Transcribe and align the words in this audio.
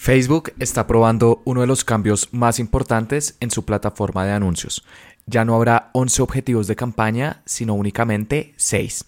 Facebook 0.00 0.54
está 0.58 0.86
probando 0.86 1.42
uno 1.44 1.60
de 1.60 1.66
los 1.66 1.84
cambios 1.84 2.30
más 2.32 2.58
importantes 2.58 3.36
en 3.38 3.50
su 3.50 3.66
plataforma 3.66 4.24
de 4.24 4.32
anuncios. 4.32 4.82
Ya 5.26 5.44
no 5.44 5.54
habrá 5.54 5.90
11 5.92 6.22
objetivos 6.22 6.66
de 6.66 6.74
campaña, 6.74 7.42
sino 7.44 7.74
únicamente 7.74 8.54
6. 8.56 9.04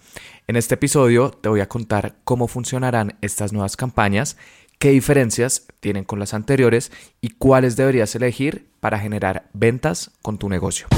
En 0.48 0.56
este 0.56 0.74
episodio 0.74 1.30
te 1.30 1.48
voy 1.48 1.60
a 1.60 1.68
contar 1.70 2.16
cómo 2.24 2.46
funcionarán 2.46 3.16
estas 3.22 3.54
nuevas 3.54 3.74
campañas, 3.74 4.36
qué 4.78 4.90
diferencias 4.90 5.66
tienen 5.80 6.04
con 6.04 6.18
las 6.18 6.34
anteriores 6.34 6.92
y 7.22 7.30
cuáles 7.30 7.74
deberías 7.76 8.14
elegir 8.14 8.66
para 8.80 8.98
generar 8.98 9.48
ventas 9.54 10.10
con 10.20 10.36
tu 10.36 10.50
negocio. 10.50 10.88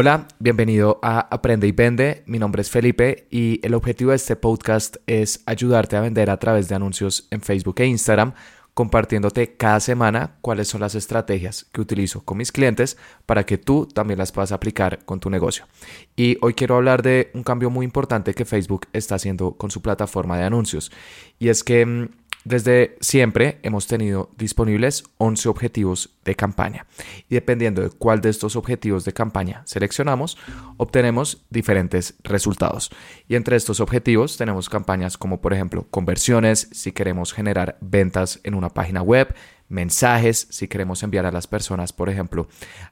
Hola, 0.00 0.28
bienvenido 0.38 1.00
a 1.02 1.18
Aprende 1.18 1.66
y 1.66 1.72
Vende. 1.72 2.22
Mi 2.26 2.38
nombre 2.38 2.62
es 2.62 2.70
Felipe 2.70 3.26
y 3.32 3.58
el 3.66 3.74
objetivo 3.74 4.10
de 4.10 4.16
este 4.16 4.36
podcast 4.36 4.98
es 5.08 5.42
ayudarte 5.44 5.96
a 5.96 6.00
vender 6.00 6.30
a 6.30 6.36
través 6.36 6.68
de 6.68 6.76
anuncios 6.76 7.26
en 7.32 7.40
Facebook 7.40 7.80
e 7.80 7.86
Instagram, 7.86 8.32
compartiéndote 8.74 9.56
cada 9.56 9.80
semana 9.80 10.36
cuáles 10.40 10.68
son 10.68 10.82
las 10.82 10.94
estrategias 10.94 11.66
que 11.72 11.80
utilizo 11.80 12.24
con 12.24 12.38
mis 12.38 12.52
clientes 12.52 12.96
para 13.26 13.44
que 13.44 13.58
tú 13.58 13.86
también 13.86 14.20
las 14.20 14.30
puedas 14.30 14.52
aplicar 14.52 15.04
con 15.04 15.18
tu 15.18 15.30
negocio. 15.30 15.66
Y 16.14 16.38
hoy 16.42 16.54
quiero 16.54 16.76
hablar 16.76 17.02
de 17.02 17.32
un 17.34 17.42
cambio 17.42 17.68
muy 17.68 17.84
importante 17.84 18.34
que 18.34 18.44
Facebook 18.44 18.86
está 18.92 19.16
haciendo 19.16 19.54
con 19.54 19.72
su 19.72 19.82
plataforma 19.82 20.38
de 20.38 20.44
anuncios. 20.44 20.92
Y 21.40 21.48
es 21.48 21.64
que 21.64 21.84
mm, 21.84 22.08
desde 22.44 22.96
siempre 23.00 23.58
hemos 23.62 23.86
tenido 23.86 24.30
disponibles 24.36 25.04
11 25.18 25.48
objetivos 25.48 26.10
de 26.24 26.34
campaña 26.34 26.86
y 27.28 27.34
dependiendo 27.34 27.82
de 27.82 27.90
cuál 27.90 28.20
de 28.20 28.30
estos 28.30 28.56
objetivos 28.56 29.04
de 29.04 29.12
campaña 29.12 29.62
seleccionamos, 29.64 30.38
obtenemos 30.76 31.44
diferentes 31.50 32.14
resultados. 32.22 32.90
Y 33.28 33.34
entre 33.34 33.56
estos 33.56 33.80
objetivos 33.80 34.36
tenemos 34.36 34.68
campañas 34.68 35.18
como 35.18 35.40
por 35.40 35.52
ejemplo 35.52 35.86
conversiones, 35.90 36.68
si 36.72 36.92
queremos 36.92 37.32
generar 37.32 37.76
ventas 37.80 38.40
en 38.44 38.54
una 38.54 38.70
página 38.70 39.02
web, 39.02 39.34
mensajes, 39.68 40.46
si 40.50 40.68
queremos 40.68 41.02
enviar 41.02 41.26
a 41.26 41.32
las 41.32 41.46
personas 41.46 41.92
por 41.92 42.08
ejemplo 42.08 42.48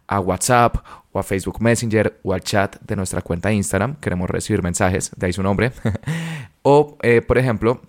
a 0.07 0.21
WhatsApp 0.21 0.77
o 1.13 1.19
a 1.19 1.23
Facebook 1.23 1.63
Messenger 1.63 2.21
o 2.23 2.35
al 2.35 2.43
chat 2.43 2.77
de 2.83 2.97
nuestra 2.97 3.23
cuenta 3.23 3.53
Instagram, 3.53 3.97
queremos 3.97 4.29
recibir 4.29 4.63
mensajes, 4.63 5.13
de 5.17 5.27
ahí 5.27 5.33
su 5.33 5.43
nombre, 5.43 5.73
o 6.63 6.99
eh, 7.03 7.23
por 7.23 7.39
ejemplo 7.39 7.81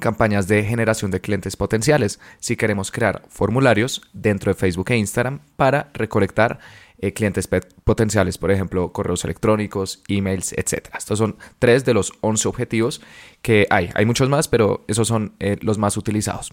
campañas 0.00 0.48
de 0.48 0.64
generación 0.64 1.10
de 1.10 1.20
clientes 1.20 1.56
potenciales 1.56 2.20
si 2.40 2.56
queremos 2.56 2.90
crear 2.90 3.22
formularios 3.28 4.02
dentro 4.12 4.52
de 4.52 4.58
Facebook 4.58 4.90
e 4.90 4.96
Instagram 4.96 5.40
para 5.56 5.90
recolectar 5.94 6.60
eh, 7.02 7.12
clientes 7.12 7.48
potenciales, 7.82 8.38
por 8.38 8.52
ejemplo, 8.52 8.92
correos 8.92 9.24
electrónicos, 9.24 10.04
emails, 10.06 10.52
etc. 10.52 10.88
Estos 10.96 11.18
son 11.18 11.36
tres 11.58 11.84
de 11.84 11.94
los 11.94 12.12
11 12.20 12.46
objetivos 12.46 13.02
que 13.42 13.66
hay. 13.70 13.90
Hay 13.94 14.06
muchos 14.06 14.28
más, 14.28 14.46
pero 14.46 14.84
esos 14.86 15.08
son 15.08 15.34
eh, 15.40 15.56
los 15.62 15.78
más 15.78 15.96
utilizados. 15.96 16.52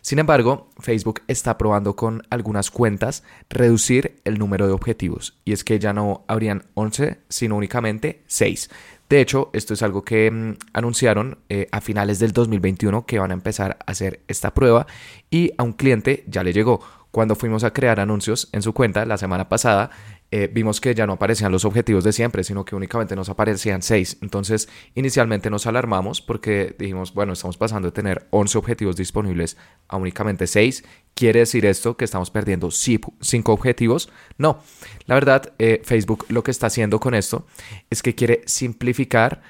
Sin 0.00 0.20
embargo, 0.20 0.70
Facebook 0.78 1.22
está 1.26 1.58
probando 1.58 1.96
con 1.96 2.22
algunas 2.30 2.70
cuentas 2.70 3.24
reducir 3.50 4.20
el 4.24 4.38
número 4.38 4.68
de 4.68 4.72
objetivos 4.72 5.36
y 5.44 5.52
es 5.52 5.64
que 5.64 5.80
ya 5.80 5.92
no 5.92 6.24
habrían 6.28 6.66
11, 6.74 7.18
sino 7.28 7.56
únicamente 7.56 8.22
6. 8.28 8.70
De 9.08 9.20
hecho, 9.20 9.48
esto 9.52 9.74
es 9.74 9.82
algo 9.82 10.02
que 10.02 10.30
mm, 10.30 10.56
anunciaron 10.74 11.38
eh, 11.48 11.66
a 11.72 11.80
finales 11.80 12.18
del 12.18 12.32
2021 12.32 13.06
que 13.06 13.18
van 13.18 13.30
a 13.30 13.34
empezar 13.34 13.78
a 13.80 13.90
hacer 13.90 14.20
esta 14.28 14.52
prueba 14.52 14.86
y 15.30 15.52
a 15.56 15.62
un 15.62 15.72
cliente 15.72 16.24
ya 16.26 16.42
le 16.42 16.52
llegó. 16.52 16.80
Cuando 17.10 17.34
fuimos 17.34 17.64
a 17.64 17.72
crear 17.72 18.00
anuncios 18.00 18.50
en 18.52 18.60
su 18.60 18.74
cuenta 18.74 19.06
la 19.06 19.16
semana 19.16 19.48
pasada, 19.48 19.90
eh, 20.30 20.50
vimos 20.52 20.80
que 20.80 20.94
ya 20.94 21.06
no 21.06 21.14
aparecían 21.14 21.50
los 21.50 21.64
objetivos 21.64 22.04
de 22.04 22.12
siempre, 22.12 22.44
sino 22.44 22.64
que 22.64 22.76
únicamente 22.76 23.16
nos 23.16 23.30
aparecían 23.30 23.80
seis. 23.80 24.18
Entonces, 24.20 24.68
inicialmente 24.94 25.48
nos 25.48 25.66
alarmamos 25.66 26.20
porque 26.20 26.76
dijimos, 26.78 27.14
bueno, 27.14 27.32
estamos 27.32 27.56
pasando 27.56 27.88
de 27.88 27.92
tener 27.92 28.26
11 28.30 28.58
objetivos 28.58 28.96
disponibles 28.96 29.56
a 29.88 29.96
únicamente 29.96 30.46
seis. 30.46 30.84
¿Quiere 31.14 31.40
decir 31.40 31.64
esto 31.64 31.96
que 31.96 32.04
estamos 32.04 32.30
perdiendo 32.30 32.70
cinco 32.70 33.52
objetivos? 33.52 34.10
No. 34.36 34.60
La 35.06 35.14
verdad, 35.14 35.54
eh, 35.58 35.80
Facebook 35.84 36.26
lo 36.28 36.44
que 36.44 36.50
está 36.50 36.66
haciendo 36.66 37.00
con 37.00 37.14
esto 37.14 37.46
es 37.88 38.02
que 38.02 38.14
quiere 38.14 38.42
simplificar 38.46 39.40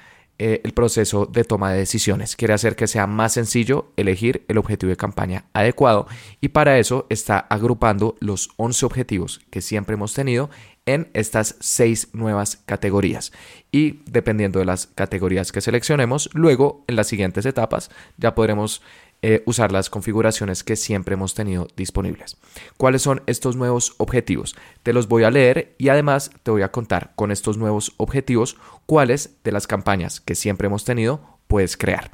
eh, 0.41 0.61
el 0.63 0.71
proceso 0.71 1.25
de 1.25 1.43
toma 1.43 1.73
de 1.73 1.79
decisiones. 1.79 2.37
Quiere 2.37 2.53
hacer 2.53 2.77
que 2.77 2.87
sea 2.87 3.07
más 3.07 3.33
sencillo 3.33 3.91
elegir 3.97 4.45
el 4.47 4.57
objetivo 4.57 4.89
de 4.89 4.95
campaña 4.95 5.45
adecuado 5.51 6.07
y 6.39 6.47
para 6.49 6.79
eso 6.79 7.05
está 7.09 7.39
agrupando 7.39 8.15
los 8.21 8.49
11 8.55 8.85
objetivos 8.85 9.41
que 9.49 9.59
siempre 9.61 9.95
hemos 9.95 10.13
tenido 10.13 10.49
en 10.85 11.09
estas 11.13 11.55
seis 11.59 12.07
nuevas 12.13 12.55
categorías. 12.65 13.33
Y 13.69 14.01
dependiendo 14.09 14.59
de 14.59 14.65
las 14.65 14.87
categorías 14.87 15.51
que 15.51 15.61
seleccionemos, 15.61 16.29
luego 16.33 16.85
en 16.87 16.95
las 16.95 17.07
siguientes 17.07 17.45
etapas 17.45 17.91
ya 18.17 18.33
podremos 18.33 18.81
eh, 19.21 19.43
usar 19.45 19.71
las 19.71 19.89
configuraciones 19.89 20.63
que 20.63 20.75
siempre 20.75 21.13
hemos 21.13 21.33
tenido 21.33 21.67
disponibles. 21.75 22.37
¿Cuáles 22.77 23.01
son 23.01 23.21
estos 23.25 23.55
nuevos 23.55 23.95
objetivos? 23.97 24.55
Te 24.83 24.93
los 24.93 25.07
voy 25.07 25.23
a 25.23 25.31
leer 25.31 25.75
y 25.77 25.89
además 25.89 26.31
te 26.43 26.51
voy 26.51 26.61
a 26.61 26.71
contar 26.71 27.11
con 27.15 27.31
estos 27.31 27.57
nuevos 27.57 27.93
objetivos 27.97 28.57
cuáles 28.85 29.35
de 29.43 29.51
las 29.51 29.67
campañas 29.67 30.21
que 30.21 30.35
siempre 30.35 30.67
hemos 30.67 30.85
tenido 30.85 31.39
puedes 31.47 31.75
crear. 31.75 32.11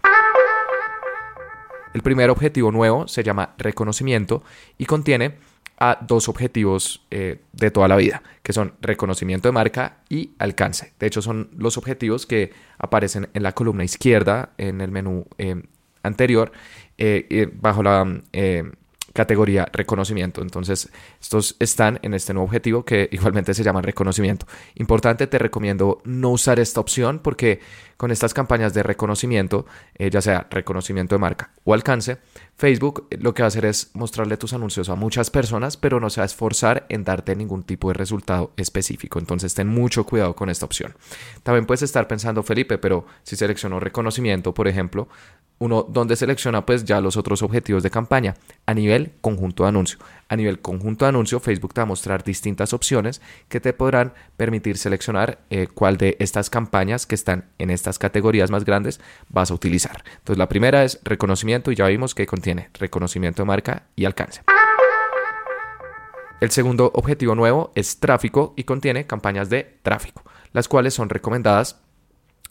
El 1.94 2.02
primer 2.02 2.30
objetivo 2.30 2.72
nuevo 2.72 3.08
se 3.08 3.24
llama 3.24 3.54
reconocimiento 3.58 4.44
y 4.78 4.86
contiene 4.86 5.38
a 5.78 6.00
dos 6.02 6.30
objetivos 6.30 7.06
eh, 7.12 7.42
de 7.52 7.72
toda 7.72 7.88
la 7.88 7.96
vida, 7.96 8.24
que 8.44 8.54
son 8.54 8.74
reconocimiento 8.82 9.48
de 9.48 9.52
marca 9.54 9.98
y 10.10 10.32
alcance. 10.40 10.94
De 11.00 11.08
hecho, 11.08 11.22
son 11.22 11.50
los 11.56 11.78
objetivos 11.78 12.26
que 12.26 12.52
aparecen 12.78 13.30
en 13.34 13.44
la 13.44 13.52
columna 13.52 13.84
izquierda 13.84 14.54
en 14.58 14.82
el 14.82 14.92
menú 14.92 15.28
eh, 15.38 15.64
anterior 16.06 16.52
eh, 16.98 17.28
eh, 17.30 17.50
bajo 17.52 17.84
la 17.84 18.22
eh, 18.32 18.64
categoría 19.16 19.68
reconocimiento. 19.72 20.42
Entonces, 20.42 20.90
estos 21.22 21.56
están 21.60 22.00
en 22.04 22.14
este 22.14 22.34
nuevo 22.34 22.46
objetivo 22.46 22.84
que 22.84 23.08
igualmente 23.12 23.54
se 23.54 23.64
llama 23.64 23.82
reconocimiento. 23.82 24.46
Importante, 24.76 25.26
te 25.28 25.40
recomiendo 25.40 26.02
no 26.04 26.30
usar 26.32 26.60
esta 26.60 26.82
opción 26.82 27.20
porque 27.20 27.62
con 27.98 28.12
estas 28.12 28.34
campañas 28.34 28.74
de 28.74 28.84
reconocimiento, 28.84 29.66
ya 29.98 30.22
sea 30.22 30.48
reconocimiento 30.50 31.16
de 31.16 31.20
marca 31.20 31.52
o 31.64 31.74
alcance, 31.74 32.18
Facebook 32.58 33.08
lo 33.20 33.34
que 33.34 33.42
va 33.44 33.48
a 33.48 33.50
hacer 33.50 33.66
es 33.66 33.92
mostrarle 33.94 34.38
tus 34.38 34.54
anuncios 34.54 34.88
a 34.88 34.96
muchas 34.96 35.30
personas, 35.30 35.76
pero 35.76 36.00
no 36.00 36.10
se 36.10 36.22
va 36.22 36.24
a 36.24 36.26
esforzar 36.26 36.86
en 36.90 37.04
darte 37.04 37.36
ningún 37.36 37.64
tipo 37.64 37.90
de 37.90 37.96
resultado 37.96 38.54
específico. 38.56 39.20
Entonces, 39.20 39.54
ten 39.54 39.68
mucho 39.68 40.06
cuidado 40.06 40.36
con 40.36 40.50
esta 40.50 40.66
opción. 40.66 40.96
También 41.44 41.66
puedes 41.66 41.82
estar 41.82 42.08
pensando, 42.08 42.44
Felipe, 42.44 42.78
pero 42.78 43.06
si 43.24 43.36
selecciono 43.36 43.80
reconocimiento, 43.80 44.54
por 44.54 44.68
ejemplo, 44.68 45.10
uno 45.58 45.84
donde 45.84 46.16
selecciona 46.16 46.66
pues 46.66 46.84
ya 46.84 47.00
los 47.00 47.18
otros 47.18 47.42
objetivos 47.42 47.82
de 47.82 47.90
campaña 47.90 48.36
a 48.66 48.74
nivel 48.74 49.14
conjunto 49.22 49.64
de 49.64 49.70
anuncio. 49.70 50.00
A 50.28 50.36
nivel 50.36 50.60
conjunto 50.60 51.06
de 51.06 51.10
anuncio, 51.10 51.40
Facebook 51.40 51.74
te 51.74 51.82
va 51.82 51.84
a 51.84 51.88
mostrar 51.88 52.24
distintas 52.24 52.74
opciones 52.74 53.22
que 53.48 53.60
te 53.60 53.74
podrán 53.74 54.14
permitir 54.38 54.78
seleccionar 54.78 55.40
eh, 55.50 55.68
cuál 55.68 55.98
de 55.98 56.18
estas 56.20 56.50
campañas 56.50 57.06
que 57.06 57.16
están 57.16 57.46
en 57.58 57.70
estas 57.86 58.00
categorías 58.00 58.50
más 58.50 58.66
grandes 58.66 59.00
vas 59.30 59.52
a 59.52 59.54
utilizar. 59.54 60.04
Entonces 60.18 60.40
la 60.40 60.50
primera 60.50 60.84
es 60.84 61.00
reconocimiento 61.04 61.72
y 61.72 61.76
ya 61.76 61.86
vimos 61.86 62.16
que 62.16 62.26
contiene 62.26 62.70
reconocimiento 62.74 63.44
de 63.44 63.46
marca 63.46 63.84
y 63.96 64.06
alcance. 64.06 64.42
El 66.42 66.50
segundo 66.50 66.92
objetivo 66.96 67.36
nuevo 67.36 67.72
es 67.76 68.00
tráfico 68.00 68.54
y 68.58 68.64
contiene 68.64 69.06
campañas 69.06 69.50
de 69.50 69.78
tráfico, 69.84 70.24
las 70.52 70.68
cuales 70.68 70.96
son 70.96 71.10
recomendadas 71.10 71.80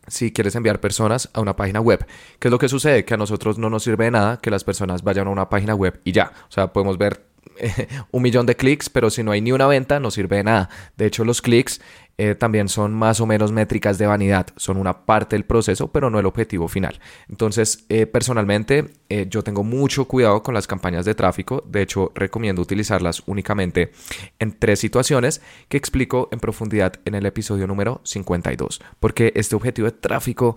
si 0.07 0.33
quieres 0.33 0.55
enviar 0.55 0.81
personas 0.81 1.31
a 1.33 1.41
una 1.41 1.57
página 1.57 1.81
web. 1.81 2.07
¿Qué 2.39 2.49
es 2.49 2.53
lo 2.53 2.59
que 2.59 2.69
sucede? 2.69 3.05
Que 3.05 3.15
a 3.15 3.17
nosotros 3.17 3.59
no 3.59 3.71
nos 3.71 3.83
sirve 3.83 4.05
de 4.05 4.13
nada 4.13 4.39
que 4.41 4.51
las 4.51 4.63
personas 4.63 5.03
vayan 5.03 5.27
a 5.27 5.31
una 5.31 5.49
página 5.49 5.75
web 5.75 6.01
y 6.05 6.13
ya. 6.13 6.33
O 6.49 6.53
sea, 6.53 6.73
podemos 6.73 6.97
ver 6.97 7.25
un 8.11 8.23
millón 8.23 8.47
de 8.47 8.57
clics, 8.57 8.89
pero 8.89 9.11
si 9.11 9.23
no 9.23 9.33
hay 9.33 9.41
ni 9.41 9.53
una 9.53 9.67
venta, 9.67 10.01
no 10.01 10.11
sirve 10.11 10.37
de 10.37 10.45
nada. 10.45 10.71
De 10.97 11.07
hecho, 11.07 11.25
los 11.25 11.43
clics 11.43 11.81
eh, 12.17 12.35
también 12.35 12.69
son 12.69 12.95
más 12.95 13.21
o 13.21 13.27
menos 13.27 13.51
métricas 13.51 13.99
de 13.99 14.07
vanidad, 14.07 14.47
son 14.57 14.77
una 14.77 15.05
parte 15.05 15.35
del 15.35 15.45
proceso, 15.45 15.89
pero 15.89 16.11
no 16.11 16.19
el 16.19 16.27
objetivo 16.27 16.69
final. 16.69 17.01
Entonces, 17.29 17.85
eh, 17.89 18.07
personalmente, 18.07 18.87
eh, 19.09 19.27
yo 19.29 19.43
tengo 19.43 19.65
mucho 19.65 20.07
cuidado 20.07 20.43
con 20.43 20.55
las 20.55 20.67
campañas 20.67 21.05
de 21.05 21.15
tráfico, 21.15 21.65
de 21.67 21.83
hecho, 21.83 22.13
recomiendo 22.15 22.63
utilizarlas 22.63 23.23
únicamente 23.27 23.91
en 24.39 24.57
tres 24.59 24.79
situaciones 24.79 25.43
que 25.69 25.77
explico 25.77 26.29
en 26.31 26.39
profundidad 26.39 26.95
en 27.05 27.15
el 27.17 27.27
episodio 27.27 27.67
número 27.67 28.01
52, 28.05 28.81
porque 29.01 29.33
este 29.35 29.57
objetivo 29.57 29.87
de 29.87 29.93
tráfico 29.93 30.57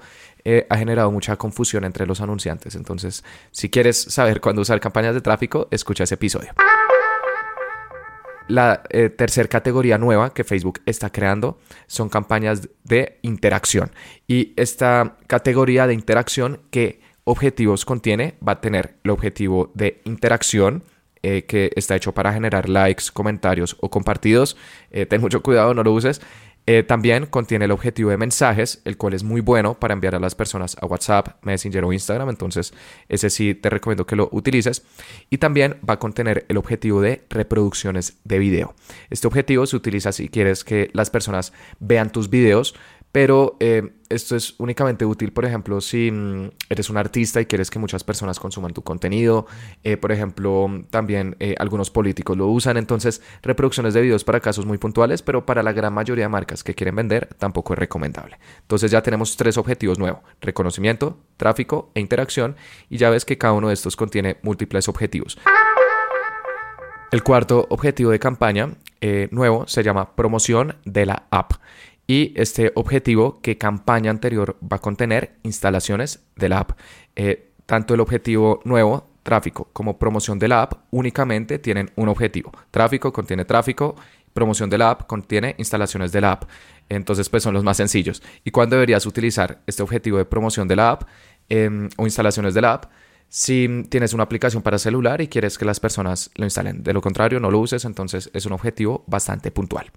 ha 0.70 0.78
generado 0.78 1.12
mucha 1.12 1.36
confusión 1.36 1.84
entre 1.84 2.06
los 2.08 2.22
anunciantes. 2.22 2.76
Entonces, 2.76 3.26
si 3.52 3.70
quieres 3.70 4.02
saber 4.02 4.40
cuándo 4.40 4.62
usar 4.62 4.80
campañas 4.80 5.14
de 5.14 5.20
tráfico, 5.20 5.68
escucha 5.72 6.06
ese 6.06 6.16
episodio. 6.16 6.54
La 8.48 8.84
eh, 8.90 9.10
tercera 9.10 9.50
categoría 9.50 9.98
nueva 9.98 10.34
que 10.34 10.44
Facebook 10.44 10.80
está 10.86 11.10
creando 11.10 11.60
son 11.88 12.08
campañas 12.08 12.70
de 12.84 13.20
interacción. 13.22 13.92
Y 14.26 14.54
esta 14.56 15.18
categoría 15.28 15.86
de 15.86 15.94
interacción, 15.94 16.62
¿qué 16.72 17.02
objetivos 17.26 17.84
contiene? 17.84 18.36
Va 18.46 18.54
a 18.54 18.62
tener 18.62 18.96
el 19.04 19.12
objetivo 19.12 19.72
de 19.74 20.02
interacción, 20.06 20.84
eh, 21.24 21.44
que 21.44 21.72
está 21.76 21.96
hecho 21.96 22.14
para 22.14 22.32
generar 22.32 22.70
likes, 22.70 23.06
comentarios 23.12 23.76
o 23.82 23.90
compartidos. 23.90 24.56
Eh, 24.92 25.06
ten 25.06 25.20
mucho 25.20 25.44
cuidado, 25.44 25.74
no 25.74 25.84
lo 25.84 25.92
uses. 25.92 26.22
Eh, 26.70 26.84
también 26.84 27.28
contiene 27.28 27.64
el 27.64 27.72
objetivo 27.72 28.10
de 28.10 28.18
mensajes, 28.18 28.82
el 28.84 28.98
cual 28.98 29.14
es 29.14 29.24
muy 29.24 29.40
bueno 29.40 29.80
para 29.80 29.94
enviar 29.94 30.16
a 30.16 30.20
las 30.20 30.36
personas 30.36 30.76
a 30.82 30.86
WhatsApp, 30.86 31.42
Messenger 31.42 31.86
o 31.86 31.94
Instagram. 31.94 32.28
Entonces, 32.28 32.74
ese 33.08 33.30
sí 33.30 33.56
te 33.56 33.70
recomiendo 33.70 34.06
que 34.06 34.18
lo 34.18 34.28
utilices. 34.34 34.84
Y 35.30 35.38
también 35.38 35.78
va 35.90 35.94
a 35.94 36.00
contener 36.00 36.46
el 36.50 36.58
objetivo 36.58 37.00
de 37.00 37.24
reproducciones 37.30 38.18
de 38.26 38.40
video. 38.40 38.76
Este 39.10 39.28
objetivo 39.28 39.66
se 39.66 39.78
utiliza 39.78 40.12
si 40.12 40.28
quieres 40.28 40.66
que 40.66 40.90
las 40.92 41.10
personas 41.10 41.54
vean 41.80 42.12
tus 42.12 42.30
videos 42.30 42.76
pero 43.12 43.58
eh, 43.60 43.94
esto 44.10 44.36
es 44.36 44.56
únicamente 44.60 45.06
útil, 45.06 45.32
por 45.32 45.46
ejemplo, 45.46 45.82
si 45.82 46.12
mm, 46.12 46.50
eres 46.70 46.90
un 46.90 46.98
artista 46.98 47.42
y 47.42 47.46
quieres 47.46 47.72
que 47.72 47.80
muchas 47.80 48.04
personas 48.04 48.40
consuman 48.40 48.74
tu 48.74 48.84
contenido. 48.84 49.48
Eh, 49.84 49.98
por 49.98 50.12
ejemplo, 50.12 50.70
también 50.90 51.36
eh, 51.40 51.56
algunos 51.58 51.90
políticos 51.90 52.38
lo 52.38 52.48
usan. 52.48 52.78
Entonces, 52.78 53.22
reproducciones 53.42 53.94
de 53.94 54.02
videos 54.02 54.24
para 54.24 54.40
casos 54.40 54.66
muy 54.66 54.78
puntuales, 54.78 55.22
pero 55.22 55.46
para 55.46 55.64
la 55.64 55.72
gran 55.74 55.94
mayoría 55.94 56.26
de 56.26 56.30
marcas 56.30 56.64
que 56.64 56.76
quieren 56.76 56.96
vender 56.96 57.30
tampoco 57.38 57.74
es 57.74 57.80
recomendable. 57.80 58.40
Entonces 58.62 58.92
ya 58.92 59.02
tenemos 59.02 59.36
tres 59.36 59.58
objetivos 59.58 59.98
nuevos. 59.98 60.22
Reconocimiento, 60.42 61.18
tráfico 61.38 61.92
e 61.96 62.02
interacción. 62.02 62.56
Y 62.90 62.98
ya 62.98 63.10
ves 63.10 63.26
que 63.26 63.38
cada 63.38 63.54
uno 63.54 63.70
de 63.70 63.74
estos 63.74 63.96
contiene 63.96 64.38
múltiples 64.44 64.88
objetivos. 64.90 65.38
El 67.12 67.24
cuarto 67.24 67.66
objetivo 67.70 68.12
de 68.12 68.20
campaña 68.20 68.76
nuevo 69.32 69.66
se 69.68 69.82
llama 69.82 70.16
promoción 70.16 70.76
de 70.84 71.06
la 71.06 71.28
app 71.32 71.54
y 72.08 72.34
este 72.40 72.72
objetivo 72.76 73.42
que 73.42 73.58
campaña 73.58 74.10
anterior 74.10 74.58
va 74.64 74.78
a 74.78 74.82
contener 74.82 75.36
instalaciones 75.44 76.24
de 76.38 76.50
la 76.50 76.60
app. 76.60 76.72
Eh, 77.16 77.52
tanto 77.66 77.94
el 77.94 78.00
objetivo 78.00 78.62
nuevo, 78.64 79.10
tráfico, 79.24 79.70
como 79.74 80.00
promoción 80.00 80.40
de 80.40 80.48
la 80.48 80.62
app 80.62 80.74
únicamente 80.90 81.60
tienen 81.60 81.92
un 81.98 82.08
objetivo. 82.08 82.52
Tráfico 82.72 83.12
contiene 83.12 83.44
tráfico, 83.44 83.96
promoción 84.34 84.70
de 84.70 84.78
la 84.78 84.92
app 84.92 85.06
contiene 85.06 85.56
instalaciones 85.58 86.14
de 86.14 86.22
la 86.22 86.32
app. 86.32 86.46
Entonces, 86.88 87.28
pues 87.28 87.44
son 87.44 87.54
los 87.54 87.66
más 87.66 87.76
sencillos. 87.76 88.24
¿Y 88.46 88.52
cuándo 88.52 88.78
deberías 88.78 89.06
utilizar 89.06 89.60
este 89.68 89.84
objetivo 89.84 90.18
de 90.18 90.24
promoción 90.24 90.70
de 90.70 90.78
la 90.78 90.92
app 90.92 91.04
em, 91.50 91.90
o 91.98 92.06
instalaciones 92.06 92.54
de 92.54 92.62
la 92.62 92.74
app? 92.74 92.86
Si 93.28 93.84
tienes 93.90 94.14
una 94.14 94.24
aplicación 94.24 94.64
para 94.64 94.78
celular 94.78 95.20
y 95.20 95.28
quieres 95.28 95.58
que 95.58 95.66
las 95.66 95.82
personas 95.82 96.32
lo 96.36 96.46
instalen. 96.46 96.82
De 96.84 96.94
lo 96.94 97.02
contrario, 97.02 97.42
no 97.42 97.52
lo 97.52 97.60
uses, 97.60 97.84
entonces 97.84 98.30
es 98.34 98.46
un 98.46 98.54
objetivo 98.54 99.04
bastante 99.08 99.52
puntual. 99.52 99.92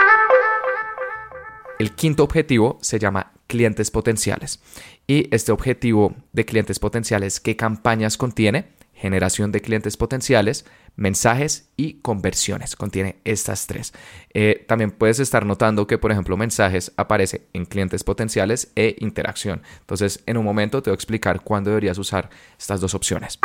El 1.80 1.92
quinto 1.92 2.24
objetivo 2.24 2.78
se 2.82 2.98
llama 2.98 3.32
clientes 3.46 3.90
potenciales. 3.90 4.60
Y 5.06 5.34
este 5.34 5.50
objetivo 5.50 6.14
de 6.30 6.44
clientes 6.44 6.78
potenciales, 6.78 7.40
¿qué 7.40 7.56
campañas 7.56 8.18
contiene? 8.18 8.66
Generación 8.92 9.50
de 9.50 9.62
clientes 9.62 9.96
potenciales, 9.96 10.66
mensajes 10.96 11.70
y 11.78 11.94
conversiones. 12.02 12.76
Contiene 12.76 13.16
estas 13.24 13.66
tres. 13.66 13.94
Eh, 14.34 14.62
también 14.68 14.90
puedes 14.90 15.20
estar 15.20 15.46
notando 15.46 15.86
que, 15.86 15.96
por 15.96 16.12
ejemplo, 16.12 16.36
mensajes 16.36 16.92
aparece 16.98 17.46
en 17.54 17.64
clientes 17.64 18.04
potenciales 18.04 18.72
e 18.76 18.96
interacción. 18.98 19.62
Entonces, 19.80 20.22
en 20.26 20.36
un 20.36 20.44
momento 20.44 20.82
te 20.82 20.90
voy 20.90 20.96
a 20.96 21.00
explicar 21.00 21.40
cuándo 21.40 21.70
deberías 21.70 21.96
usar 21.96 22.28
estas 22.58 22.82
dos 22.82 22.94
opciones. 22.94 23.38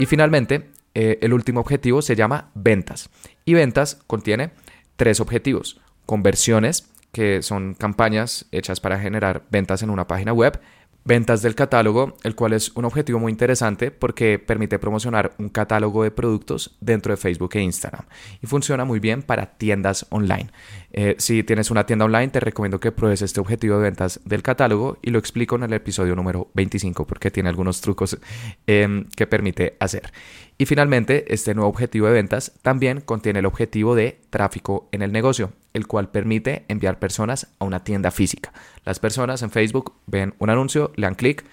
Y 0.00 0.06
finalmente, 0.06 0.72
eh, 0.94 1.20
el 1.22 1.32
último 1.32 1.60
objetivo 1.60 2.02
se 2.02 2.16
llama 2.16 2.50
ventas. 2.56 3.08
Y 3.44 3.54
ventas 3.54 4.00
contiene 4.08 4.50
tres 4.96 5.20
objetivos 5.20 5.80
conversiones, 6.06 6.88
que 7.12 7.42
son 7.42 7.74
campañas 7.74 8.46
hechas 8.52 8.80
para 8.80 8.98
generar 8.98 9.42
ventas 9.50 9.82
en 9.82 9.90
una 9.90 10.06
página 10.06 10.32
web, 10.32 10.60
ventas 11.06 11.40
del 11.40 11.54
catálogo, 11.54 12.16
el 12.24 12.34
cual 12.34 12.52
es 12.52 12.70
un 12.74 12.84
objetivo 12.84 13.20
muy 13.20 13.30
interesante 13.30 13.90
porque 13.92 14.38
permite 14.40 14.78
promocionar 14.78 15.32
un 15.38 15.48
catálogo 15.48 16.02
de 16.02 16.10
productos 16.10 16.76
dentro 16.80 17.12
de 17.12 17.16
Facebook 17.16 17.52
e 17.54 17.60
Instagram 17.62 18.04
y 18.42 18.46
funciona 18.46 18.84
muy 18.84 18.98
bien 18.98 19.22
para 19.22 19.46
tiendas 19.56 20.06
online. 20.10 20.50
Eh, 20.90 21.14
si 21.18 21.44
tienes 21.44 21.70
una 21.70 21.86
tienda 21.86 22.04
online, 22.04 22.28
te 22.28 22.40
recomiendo 22.40 22.80
que 22.80 22.90
pruebes 22.90 23.22
este 23.22 23.40
objetivo 23.40 23.76
de 23.76 23.84
ventas 23.84 24.20
del 24.24 24.42
catálogo 24.42 24.98
y 25.00 25.10
lo 25.10 25.20
explico 25.20 25.54
en 25.54 25.62
el 25.62 25.72
episodio 25.72 26.16
número 26.16 26.50
25 26.54 27.06
porque 27.06 27.30
tiene 27.30 27.48
algunos 27.48 27.80
trucos 27.80 28.18
em, 28.66 29.06
que 29.16 29.28
permite 29.28 29.76
hacer. 29.78 30.12
Y 30.58 30.66
finalmente, 30.66 31.32
este 31.32 31.54
nuevo 31.54 31.70
objetivo 31.70 32.08
de 32.08 32.14
ventas 32.14 32.52
también 32.62 33.00
contiene 33.00 33.38
el 33.38 33.46
objetivo 33.46 33.94
de 33.94 34.20
tráfico 34.30 34.88
en 34.90 35.02
el 35.02 35.12
negocio, 35.12 35.52
el 35.76 35.86
cual 35.86 36.08
permite 36.08 36.64
enviar 36.68 36.98
personas 36.98 37.48
a 37.58 37.64
una 37.64 37.84
tienda 37.84 38.10
física. 38.10 38.52
Las 38.84 38.98
personas 38.98 39.42
en 39.42 39.50
Facebook 39.50 39.94
ven 40.06 40.34
un 40.38 40.50
anuncio, 40.50 40.92
le 40.96 41.06
dan 41.06 41.14
clic, 41.14 41.44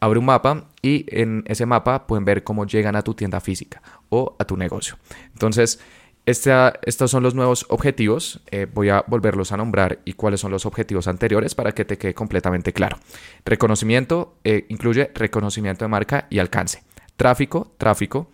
abre 0.00 0.18
un 0.18 0.26
mapa 0.26 0.68
y 0.82 1.06
en 1.08 1.44
ese 1.46 1.64
mapa 1.64 2.06
pueden 2.06 2.24
ver 2.24 2.44
cómo 2.44 2.66
llegan 2.66 2.96
a 2.96 3.02
tu 3.02 3.14
tienda 3.14 3.40
física 3.40 3.82
o 4.08 4.36
a 4.38 4.44
tu 4.44 4.56
negocio. 4.56 4.96
Entonces, 5.32 5.80
estos 6.26 7.10
son 7.10 7.22
los 7.22 7.34
nuevos 7.34 7.64
objetivos. 7.70 8.40
Eh, 8.50 8.66
voy 8.72 8.90
a 8.90 9.02
volverlos 9.06 9.52
a 9.52 9.56
nombrar 9.56 10.00
y 10.04 10.12
cuáles 10.12 10.40
son 10.40 10.50
los 10.50 10.66
objetivos 10.66 11.08
anteriores 11.08 11.54
para 11.54 11.72
que 11.72 11.86
te 11.86 11.96
quede 11.96 12.14
completamente 12.14 12.72
claro. 12.72 12.98
Reconocimiento 13.46 14.36
eh, 14.44 14.66
incluye 14.68 15.10
reconocimiento 15.14 15.84
de 15.84 15.88
marca 15.88 16.26
y 16.28 16.38
alcance. 16.38 16.82
Tráfico, 17.16 17.72
tráfico. 17.78 18.30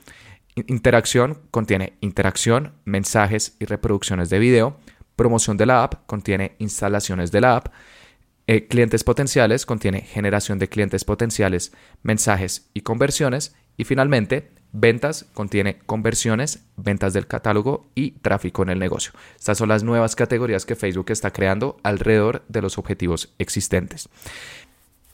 Interacción 0.56 1.38
contiene 1.50 1.94
interacción, 2.00 2.75
mensajes 2.85 3.56
y 3.61 3.64
reproducciones 3.64 4.29
de 4.29 4.38
video. 4.38 4.76
Promoción 5.17 5.57
de 5.57 5.67
la 5.67 5.85
app 5.85 6.07
contiene 6.07 6.57
instalaciones 6.59 7.31
de 7.33 7.41
la 7.41 7.57
app. 7.57 7.69
Eh, 8.47 8.67
clientes 8.67 9.05
potenciales 9.05 9.65
contiene 9.65 10.03
generación 10.03 10.59
de 10.59 10.69
clientes 10.69 11.05
potenciales, 11.05 11.73
mensajes 12.03 12.69
y 12.75 12.83
conversiones. 12.83 13.55
Y 13.77 13.85
finalmente, 13.85 14.51
ventas 14.73 15.27
contiene 15.35 15.79
conversiones, 15.87 16.65
ventas 16.77 17.13
del 17.15 17.27
catálogo 17.27 17.87
y 17.95 18.11
tráfico 18.13 18.63
en 18.63 18.71
el 18.71 18.79
negocio. 18.79 19.13
Estas 19.39 19.57
son 19.57 19.69
las 19.69 19.85
nuevas 19.85 20.17
categorías 20.17 20.67
que 20.67 20.75
Facebook 20.75 21.07
está 21.11 21.31
creando 21.31 21.79
alrededor 21.83 22.43
de 22.49 22.61
los 22.61 22.77
objetivos 22.77 23.33
existentes. 23.39 24.09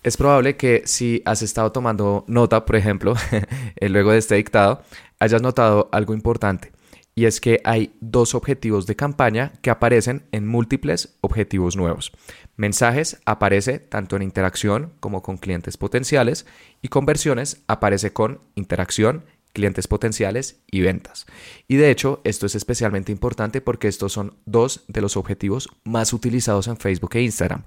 Es 0.03 0.17
probable 0.17 0.57
que 0.57 0.83
si 0.87 1.23
has 1.27 1.43
estado 1.43 1.73
tomando 1.73 2.25
nota, 2.27 2.65
por 2.65 2.77
ejemplo, 2.77 3.15
eh, 3.77 3.89
luego 3.91 4.13
de 4.13 4.19
este 4.19 4.37
dictado, 4.37 4.83
hayas 5.19 5.43
notado 5.43 5.91
algo 5.93 6.15
importante. 6.15 6.73
Y 7.15 7.25
es 7.27 7.41
que 7.41 7.61
hay 7.65 7.93
dos 8.01 8.35
objetivos 8.35 8.87
de 8.87 8.97
campaña 8.97 9.53
que 9.63 9.71
aparecen 9.71 10.27
en 10.33 10.47
múltiples 10.47 11.17
objetivos 11.21 11.77
nuevos. 11.77 12.13
Mensajes 12.57 13.21
aparece 13.25 13.79
tanto 13.79 14.17
en 14.17 14.23
interacción 14.23 14.93
como 15.01 15.23
con 15.23 15.37
clientes 15.37 15.77
potenciales 15.77 16.47
y 16.83 16.89
conversiones 16.89 17.63
aparece 17.67 18.13
con 18.13 18.41
interacción, 18.55 19.25
clientes 19.53 19.89
potenciales 19.89 20.63
y 20.71 20.81
ventas. 20.83 21.27
Y 21.69 21.77
de 21.77 21.91
hecho, 21.91 22.21
esto 22.25 22.47
es 22.47 22.55
especialmente 22.55 23.13
importante 23.13 23.61
porque 23.61 23.89
estos 23.89 24.13
son 24.13 24.37
dos 24.47 24.85
de 24.89 25.01
los 25.01 25.17
objetivos 25.17 25.69
más 25.85 26.13
utilizados 26.13 26.69
en 26.69 26.77
Facebook 26.77 27.17
e 27.17 27.23
Instagram. 27.23 27.65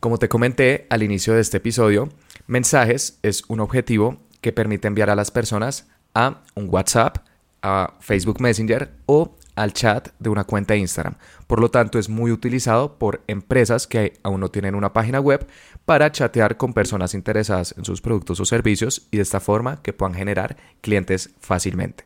Como 0.00 0.18
te 0.18 0.28
comenté 0.28 0.86
al 0.90 1.02
inicio 1.02 1.34
de 1.34 1.40
este 1.40 1.56
episodio, 1.56 2.08
mensajes 2.46 3.18
es 3.22 3.42
un 3.48 3.60
objetivo 3.60 4.20
que 4.40 4.52
permite 4.52 4.86
enviar 4.86 5.10
a 5.10 5.16
las 5.16 5.30
personas 5.30 5.88
a 6.14 6.42
un 6.54 6.68
WhatsApp, 6.68 7.25
a 7.66 7.94
Facebook 7.98 8.40
Messenger 8.40 8.92
o 9.06 9.34
al 9.56 9.72
chat 9.72 10.10
de 10.20 10.28
una 10.30 10.44
cuenta 10.44 10.74
de 10.74 10.80
Instagram. 10.80 11.16
Por 11.48 11.60
lo 11.60 11.70
tanto, 11.70 11.98
es 11.98 12.08
muy 12.08 12.30
utilizado 12.30 12.96
por 12.96 13.22
empresas 13.26 13.88
que 13.88 14.12
aún 14.22 14.40
no 14.40 14.50
tienen 14.50 14.76
una 14.76 14.92
página 14.92 15.18
web 15.18 15.46
para 15.84 16.12
chatear 16.12 16.56
con 16.56 16.74
personas 16.74 17.12
interesadas 17.14 17.74
en 17.76 17.84
sus 17.84 18.00
productos 18.00 18.38
o 18.38 18.44
servicios 18.44 19.08
y 19.10 19.16
de 19.16 19.24
esta 19.24 19.40
forma 19.40 19.82
que 19.82 19.92
puedan 19.92 20.14
generar 20.14 20.56
clientes 20.80 21.30
fácilmente. 21.40 22.04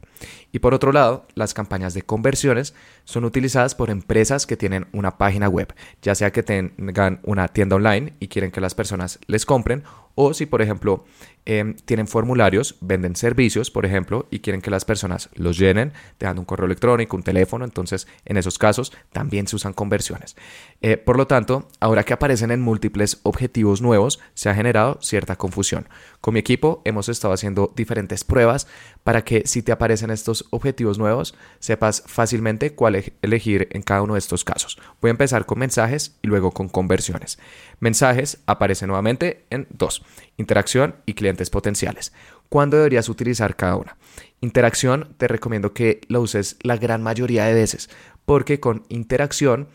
Y 0.53 0.59
por 0.59 0.75
otro 0.75 0.93
lado, 0.93 1.27
las 1.35 1.55
campañas 1.55 1.95
de 1.95 2.03
conversiones 2.03 2.75
son 3.05 3.25
utilizadas 3.25 3.75
por 3.75 3.91
empresas 3.91 4.47
que 4.47 4.57
tienen 4.57 4.87
una 4.93 5.19
página 5.19 5.49
web, 5.49 5.75
ya 6.03 6.15
sea 6.15 6.33
que 6.33 6.43
tengan 6.43 7.21
una 7.23 7.49
tienda 7.49 7.77
online 7.77 8.15
y 8.21 8.29
quieren 8.29 8.50
que 8.50 8.61
las 8.61 8.75
personas 8.75 9.19
les 9.27 9.47
compren, 9.47 9.85
o 10.15 10.35
si 10.35 10.47
por 10.47 10.61
ejemplo 10.61 11.05
em, 11.47 11.75
tienen 11.75 12.07
formularios, 12.07 12.77
venden 12.81 13.17
servicios, 13.17 13.71
por 13.71 13.87
ejemplo, 13.87 14.27
y 14.31 14.41
quieren 14.41 14.61
que 14.61 14.71
las 14.71 14.85
personas 14.85 15.31
los 15.35 15.57
llenen, 15.57 15.93
dejando 16.19 16.43
un 16.43 16.47
correo 16.47 16.67
electrónico, 16.67 17.17
un 17.17 17.23
teléfono, 17.23 17.65
entonces 17.65 18.07
en 18.27 18.37
esos 18.37 18.59
casos 18.59 18.93
también 19.12 19.47
se 19.47 19.57
usan 19.57 19.73
conversiones. 19.73 20.37
Eh, 20.83 20.97
por 20.97 21.17
lo 21.17 21.27
tanto, 21.27 21.69
ahora 21.81 22.05
que 22.05 22.12
aparecen 22.12 22.50
en 22.50 22.61
múltiples 22.61 23.21
objetivos 23.23 23.81
nuevos, 23.81 24.21
se 24.35 24.50
ha 24.50 24.55
generado 24.55 24.99
cierta 25.00 25.37
confusión. 25.37 25.89
Con 26.21 26.35
mi 26.35 26.41
equipo 26.41 26.83
hemos 26.85 27.09
estado 27.09 27.33
haciendo 27.33 27.73
diferentes 27.75 28.25
pruebas 28.25 28.67
para 29.03 29.23
que 29.25 29.43
si 29.47 29.62
te 29.62 29.73
aparecen 29.73 30.10
estos 30.11 30.47
objetivos 30.50 30.99
nuevos, 30.99 31.35
sepas 31.59 32.02
fácilmente 32.07 32.75
cuál 32.75 33.02
elegir 33.23 33.69
en 33.73 33.83
cada 33.83 34.02
uno 34.02 34.14
de 34.14 34.19
estos 34.19 34.45
casos. 34.45 34.79
Voy 35.00 35.09
a 35.09 35.12
empezar 35.12 35.47
con 35.47 35.59
mensajes 35.59 36.17
y 36.23 36.29
luego 36.29 36.52
con 36.52 36.69
conversiones. 36.69 37.38
Mensajes 37.79 38.38
aparece 38.47 38.87
nuevamente 38.87 39.45
en 39.50 39.67
dos, 39.71 40.02
interacción 40.37 40.97
y 41.07 41.14
clientes 41.14 41.50
potenciales. 41.50 42.12
¿Cuándo 42.49 42.76
deberías 42.76 43.09
utilizar 43.09 43.57
cada 43.57 43.76
una? 43.76 43.97
Interacción 44.40 45.14
te 45.19 45.29
recomiendo 45.29 45.73
que 45.73 46.00
lo 46.09 46.21
uses 46.21 46.57
la 46.62 46.76
gran 46.76 47.02
mayoría 47.02 47.45
de 47.45 47.55
veces, 47.55 47.90
porque 48.25 48.59
con 48.59 48.85
interacción 48.88 49.69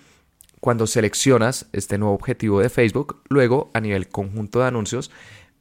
cuando 0.60 0.88
seleccionas 0.88 1.68
este 1.74 2.00
nuevo 2.00 2.16
objetivo 2.16 2.60
de 2.60 2.70
Facebook, 2.70 3.22
luego 3.30 3.70
a 3.76 3.82
nivel 3.82 4.08
conjunto 4.08 4.60
de 4.60 4.66
anuncios 4.66 5.12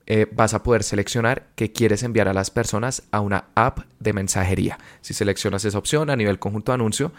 eh, 0.06 0.26
vas 0.32 0.54
a 0.54 0.62
poder 0.62 0.82
seleccionar 0.82 1.49
que 1.54 1.73
quieres 1.73 2.02
enviar 2.02 2.28
a 2.28 2.34
las 2.34 2.50
personas 2.50 3.04
a 3.11 3.20
una 3.20 3.46
app 3.54 3.80
de 4.00 4.12
mensajería. 4.12 4.78
Si 5.00 5.14
seleccionas 5.14 5.64
esa 5.64 5.78
opción 5.78 6.11
a 6.11 6.16
nivel 6.16 6.38
conjunto 6.38 6.73
de 6.73 6.75
anuncio, 6.75 7.12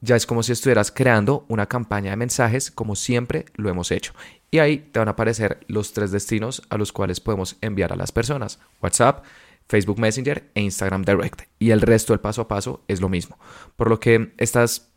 ya 0.00 0.16
es 0.16 0.26
como 0.26 0.42
si 0.42 0.52
estuvieras 0.52 0.90
creando 0.90 1.44
una 1.48 1.66
campaña 1.66 2.10
de 2.10 2.16
mensajes 2.16 2.70
como 2.70 2.96
siempre 2.96 3.46
lo 3.54 3.70
hemos 3.70 3.92
hecho. 3.92 4.12
Y 4.50 4.58
ahí 4.58 4.78
te 4.78 4.98
van 4.98 5.08
a 5.08 5.12
aparecer 5.12 5.60
los 5.68 5.92
tres 5.92 6.10
destinos 6.10 6.62
a 6.68 6.76
los 6.76 6.92
cuales 6.92 7.20
podemos 7.20 7.56
enviar 7.60 7.92
a 7.92 7.96
las 7.96 8.10
personas. 8.10 8.58
WhatsApp, 8.82 9.24
Facebook 9.68 9.98
Messenger 9.98 10.50
e 10.54 10.60
Instagram 10.60 11.04
Direct. 11.04 11.42
Y 11.58 11.70
el 11.70 11.80
resto 11.80 12.12
del 12.12 12.20
paso 12.20 12.42
a 12.42 12.48
paso 12.48 12.82
es 12.88 13.00
lo 13.00 13.08
mismo. 13.08 13.38
Por 13.76 13.88
lo 13.88 14.00
que 14.00 14.34
estas 14.36 14.88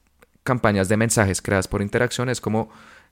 campañas 0.43 0.89
de 0.89 0.97
mensajes 0.97 1.41
creadas 1.41 1.67
por 1.67 1.81
interacción 1.81 2.29
es 2.29 2.41
como 2.41 2.69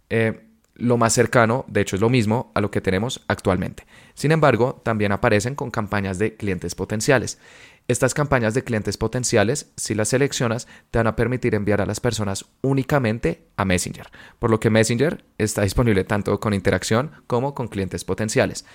eh, 0.10 0.48
lo 0.76 0.98
más 0.98 1.14
cercano, 1.14 1.66
de 1.68 1.82
hecho 1.82 1.96
es 1.96 2.02
lo 2.02 2.10
mismo 2.10 2.52
a 2.56 2.62
lo 2.62 2.72
que 2.72 2.82
tenemos 2.82 3.22
actualmente. 3.28 3.86
Sin 4.16 4.32
embargo, 4.32 4.82
también 4.84 5.12
aparecen 5.12 5.56
con 5.56 5.72
campañas 5.72 6.18
de 6.18 6.36
clientes 6.36 6.76
potenciales. 6.76 7.38
Estas 7.88 8.14
campañas 8.14 8.54
de 8.54 8.64
clientes 8.64 8.98
potenciales, 8.98 9.72
si 9.76 9.94
las 9.94 10.08
seleccionas, 10.08 10.68
te 10.90 11.00
van 11.00 11.08
a 11.08 11.16
permitir 11.16 11.54
enviar 11.54 11.82
a 11.82 11.86
las 11.86 12.00
personas 12.00 12.46
únicamente 12.62 13.46
a 13.58 13.66
Messenger, 13.66 14.10
por 14.40 14.50
lo 14.50 14.60
que 14.60 14.70
Messenger 14.70 15.24
está 15.38 15.64
disponible 15.64 16.06
tanto 16.06 16.40
con 16.40 16.54
interacción 16.54 17.12
como 17.28 17.54
con 17.54 17.68
clientes 17.68 18.06
potenciales. 18.06 18.66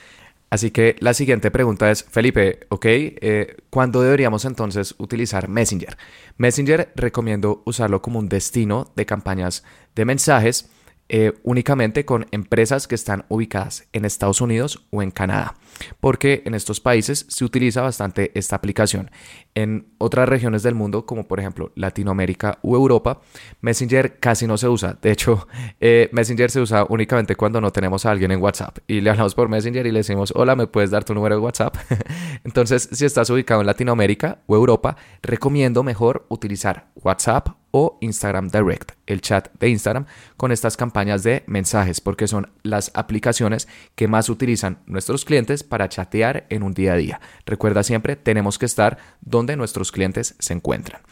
Así 0.51 0.71
que 0.71 0.97
la 1.01 1.15
siguiente 1.15 1.51
pregunta 1.51 1.91
es, 1.91 2.05
Felipe, 2.05 2.61
¿ok? 2.71 2.85
Eh, 2.87 3.57
¿Cuándo 3.71 4.03
deberíamos 4.03 4.45
entonces 4.45 4.95
utilizar 4.99 5.49
Messenger? 5.49 5.97
Messenger 6.39 6.93
recomiendo 6.95 7.63
usarlo 7.67 8.01
como 8.01 8.19
un 8.19 8.29
destino 8.29 8.91
de 8.97 9.05
campañas 9.05 9.65
de 9.95 10.05
mensajes 10.07 10.71
eh, 11.09 11.33
únicamente 11.43 12.05
con 12.05 12.27
empresas 12.33 12.87
que 12.87 12.95
están 12.95 13.25
ubicadas 13.29 13.89
en 13.93 14.05
Estados 14.05 14.41
Unidos 14.41 14.87
o 14.91 15.03
en 15.03 15.11
Canadá, 15.11 15.55
porque 16.01 16.43
en 16.45 16.55
estos 16.55 16.81
países 16.81 17.27
se 17.29 17.45
utiliza 17.45 17.83
bastante 17.83 18.33
esta 18.35 18.57
aplicación. 18.57 19.11
En 19.55 19.89
otras 19.99 20.29
regiones 20.29 20.63
del 20.63 20.75
mundo, 20.75 21.07
como 21.07 21.27
por 21.27 21.41
ejemplo 21.41 21.73
Latinoamérica 21.75 22.59
u 22.63 22.77
Europa, 22.77 23.21
Messenger 23.61 24.19
casi 24.19 24.47
no 24.47 24.57
se 24.57 24.69
usa. 24.69 24.99
De 25.01 25.11
hecho, 25.11 25.49
eh, 25.81 26.09
Messenger 26.13 26.51
se 26.51 26.61
usa 26.61 26.87
únicamente 26.89 27.37
cuando 27.37 27.61
no 27.61 27.73
tenemos 27.73 28.07
a 28.07 28.11
alguien 28.11 28.31
en 28.31 28.43
WhatsApp 28.43 28.79
y 28.87 29.01
le 29.01 29.11
hablamos 29.11 29.35
por 29.35 29.49
Messenger 29.49 29.87
y 29.87 29.93
le 29.93 30.01
decimos, 30.01 30.33
hola, 30.35 30.57
¿me 30.57 30.67
puedes 30.67 30.91
dar 30.91 31.05
tu 31.05 31.15
número 31.15 31.37
de 31.37 31.41
WhatsApp? 31.41 31.77
Entonces, 32.45 32.89
si 32.93 33.05
estás 33.05 33.31
ubicado 33.31 33.61
en 33.61 33.67
Latinoamérica 33.67 34.39
o 34.47 34.57
Europa, 34.57 34.97
recomiendo 35.23 35.83
mejor 35.83 36.27
utilizar 36.29 36.89
WhatsApp 36.95 37.49
o 37.71 37.99
Instagram 38.01 38.49
Direct, 38.49 38.93
el 39.07 39.21
chat 39.21 39.49
de 39.59 39.69
Instagram, 39.69 40.07
con 40.37 40.53
estas 40.53 40.77
campañas 40.77 41.23
de 41.23 41.43
mensajes, 41.47 42.01
porque 42.01 42.27
son 42.27 42.51
las 42.63 42.91
aplicaciones 42.95 43.69
que 43.95 44.09
más 44.09 44.29
utilizan 44.29 44.79
nuestros 44.87 45.25
clientes 45.25 45.63
para 45.69 45.89
chatear 45.89 46.47
en 46.49 46.63
un 46.63 46.75
día 46.75 46.95
a 46.95 46.97
día. 46.97 47.21
Recuerda 47.47 47.83
siempre, 47.83 48.17
tenemos 48.17 48.59
que 48.59 48.67
estar 48.67 48.99
donde 49.21 49.57
nuestros 49.57 49.93
clientes 49.93 50.35
se 50.39 50.55
encuentran. 50.55 51.03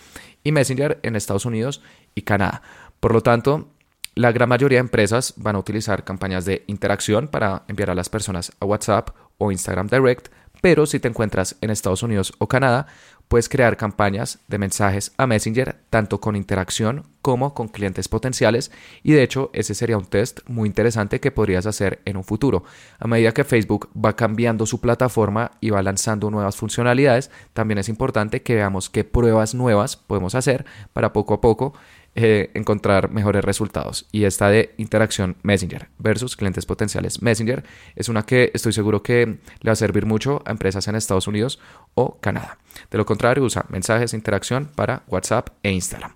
Y 0.43 0.53
Messenger 0.53 0.99
en 1.03 1.17
Estados 1.17 1.45
Unidos 1.45 1.83
y 2.15 2.23
Canadá. 2.23 2.63
Por 3.01 3.13
lo 3.13 3.23
tanto, 3.23 3.69
la 4.15 4.33
gran 4.33 4.49
mayoría 4.49 4.79
de 4.79 4.81
empresas 4.81 5.35
van 5.37 5.57
a 5.57 5.59
utilizar 5.59 6.05
campañas 6.05 6.45
de 6.47 6.65
interacción 6.69 7.29
para 7.29 7.65
enviar 7.69 7.91
a 7.91 7.95
las 7.95 8.09
personas 8.09 8.51
a 8.61 8.65
WhatsApp 8.65 9.11
o 9.39 9.53
Instagram 9.53 9.89
Direct, 9.89 10.29
pero 10.63 10.87
si 10.87 10.99
te 11.01 11.09
encuentras 11.09 11.57
en 11.61 11.71
Estados 11.71 12.03
Unidos 12.03 12.33
o 12.39 12.49
Canadá, 12.49 12.87
Puedes 13.29 13.49
crear 13.49 13.77
campañas 13.77 14.39
de 14.47 14.59
mensajes 14.59 15.13
a 15.17 15.27
Messenger 15.27 15.77
tanto 15.91 16.21
con 16.21 16.37
interacción 16.37 17.05
como 17.23 17.55
con 17.55 17.67
clientes 17.67 18.07
potenciales 18.07 18.71
y 19.03 19.13
de 19.13 19.25
hecho 19.25 19.51
ese 19.53 19.75
sería 19.75 19.99
un 19.99 20.07
test 20.07 20.41
muy 20.47 20.69
interesante 20.69 21.19
que 21.19 21.33
podrías 21.33 21.67
hacer 21.67 22.01
en 22.05 22.17
un 22.17 22.23
futuro. 22.23 22.63
A 23.01 23.09
medida 23.09 23.33
que 23.33 23.43
Facebook 23.43 23.89
va 23.93 24.15
cambiando 24.15 24.65
su 24.65 24.81
plataforma 24.81 25.51
y 25.61 25.71
va 25.71 25.83
lanzando 25.83 26.31
nuevas 26.31 26.57
funcionalidades, 26.57 27.33
también 27.53 27.79
es 27.79 27.89
importante 27.89 28.43
que 28.43 28.55
veamos 28.55 28.91
qué 28.91 29.03
pruebas 29.03 29.57
nuevas 29.57 29.97
podemos 29.97 30.37
hacer 30.37 30.65
para 30.93 31.13
poco 31.13 31.35
a 31.35 31.41
poco 31.41 31.75
eh, 32.19 32.51
encontrar 32.55 33.11
mejores 33.11 33.45
resultados. 33.45 34.07
Y 34.11 34.25
esta 34.25 34.49
de 34.49 34.75
interacción 34.79 35.37
Messenger 35.43 35.91
versus 35.99 36.35
clientes 36.35 36.65
potenciales 36.65 37.21
Messenger 37.21 37.63
es 37.95 38.09
una 38.09 38.25
que 38.25 38.51
estoy 38.55 38.73
seguro 38.73 39.03
que 39.03 39.27
le 39.61 39.69
va 39.69 39.73
a 39.73 39.77
servir 39.77 40.07
mucho 40.07 40.43
a 40.47 40.51
empresas 40.51 40.89
en 40.89 40.95
Estados 40.95 41.27
Unidos 41.27 41.61
o 41.95 42.19
Canadá. 42.19 42.57
De 42.91 42.97
lo 42.97 43.05
contrario, 43.05 43.45
usa 43.45 43.67
mensajes 43.69 44.13
de 44.13 44.17
interacción 44.17 44.71
para 44.75 45.03
WhatsApp 45.09 45.51
e 45.63 45.71
Instagram. 45.73 46.15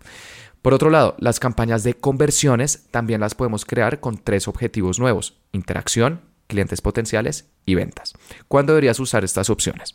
Por 0.62 0.72
otro 0.72 0.88
lado, 0.88 1.16
las 1.18 1.38
campañas 1.38 1.84
de 1.84 1.92
conversiones 1.92 2.86
también 2.90 3.20
las 3.20 3.34
podemos 3.34 3.66
crear 3.66 4.00
con 4.00 4.16
tres 4.16 4.48
objetivos 4.48 4.98
nuevos. 4.98 5.36
Interacción, 5.52 6.22
clientes 6.46 6.80
potenciales 6.80 7.50
y 7.66 7.74
ventas. 7.74 8.14
¿Cuándo 8.48 8.72
deberías 8.72 9.00
usar 9.00 9.22
estas 9.22 9.50
opciones? 9.50 9.92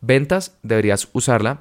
Ventas 0.00 0.56
deberías 0.62 1.10
usarla 1.12 1.60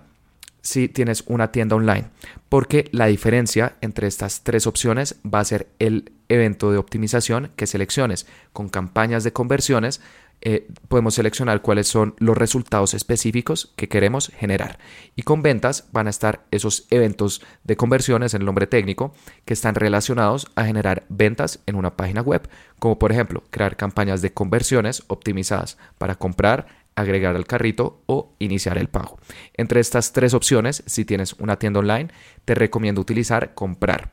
si 0.62 0.88
tienes 0.88 1.24
una 1.27 1.51
tienda 1.51 1.75
online, 1.75 2.10
porque 2.50 2.89
la 2.91 3.08
diferencia 3.08 3.75
entre 3.82 4.08
estas 4.08 4.44
tres 4.44 4.68
opciones 4.68 5.15
va 5.25 5.39
a 5.39 5.46
ser 5.46 5.68
el 5.80 6.12
evento 6.30 6.72
de 6.72 6.77
optimización 6.77 7.51
que 7.56 7.68
selecciones. 7.68 8.27
Con 8.53 8.70
campañas 8.70 9.24
de 9.24 9.34
conversiones 9.34 10.01
eh, 10.44 10.68
podemos 10.88 11.13
seleccionar 11.13 11.62
cuáles 11.62 11.88
son 11.88 12.15
los 12.18 12.36
resultados 12.36 12.96
específicos 12.96 13.74
que 13.75 13.88
queremos 13.88 14.32
generar. 14.36 14.80
Y 15.15 15.22
con 15.22 15.44
ventas 15.44 15.88
van 15.91 16.08
a 16.08 16.10
estar 16.10 16.46
esos 16.50 16.88
eventos 16.89 17.44
de 17.63 17.77
conversiones, 17.77 18.34
en 18.34 18.41
el 18.41 18.48
nombre 18.48 18.65
técnico, 18.65 19.13
que 19.46 19.53
están 19.53 19.75
relacionados 19.75 20.48
a 20.56 20.65
generar 20.65 21.03
ventas 21.10 21.60
en 21.68 21.75
una 21.75 21.96
página 21.96 22.22
web, 22.22 22.50
como 22.80 22.98
por 22.98 23.12
ejemplo 23.12 23.44
crear 23.51 23.77
campañas 23.77 24.24
de 24.24 24.34
conversiones 24.34 25.03
optimizadas 25.08 25.77
para 26.00 26.15
comprar, 26.15 26.80
agregar 26.95 27.36
al 27.36 27.48
carrito 27.48 28.01
o 28.05 28.33
iniciar 28.39 28.77
el 28.77 28.88
pago. 28.88 29.19
Entre 29.55 29.79
estas 29.79 30.13
tres 30.13 30.33
opciones, 30.33 30.83
si 30.86 31.05
tienes 31.05 31.33
una 31.33 31.57
tienda 31.57 31.79
online, 31.79 32.10
te 32.45 32.55
recomiendo 32.55 33.01
utilizar 33.01 33.53
comprar, 33.53 34.12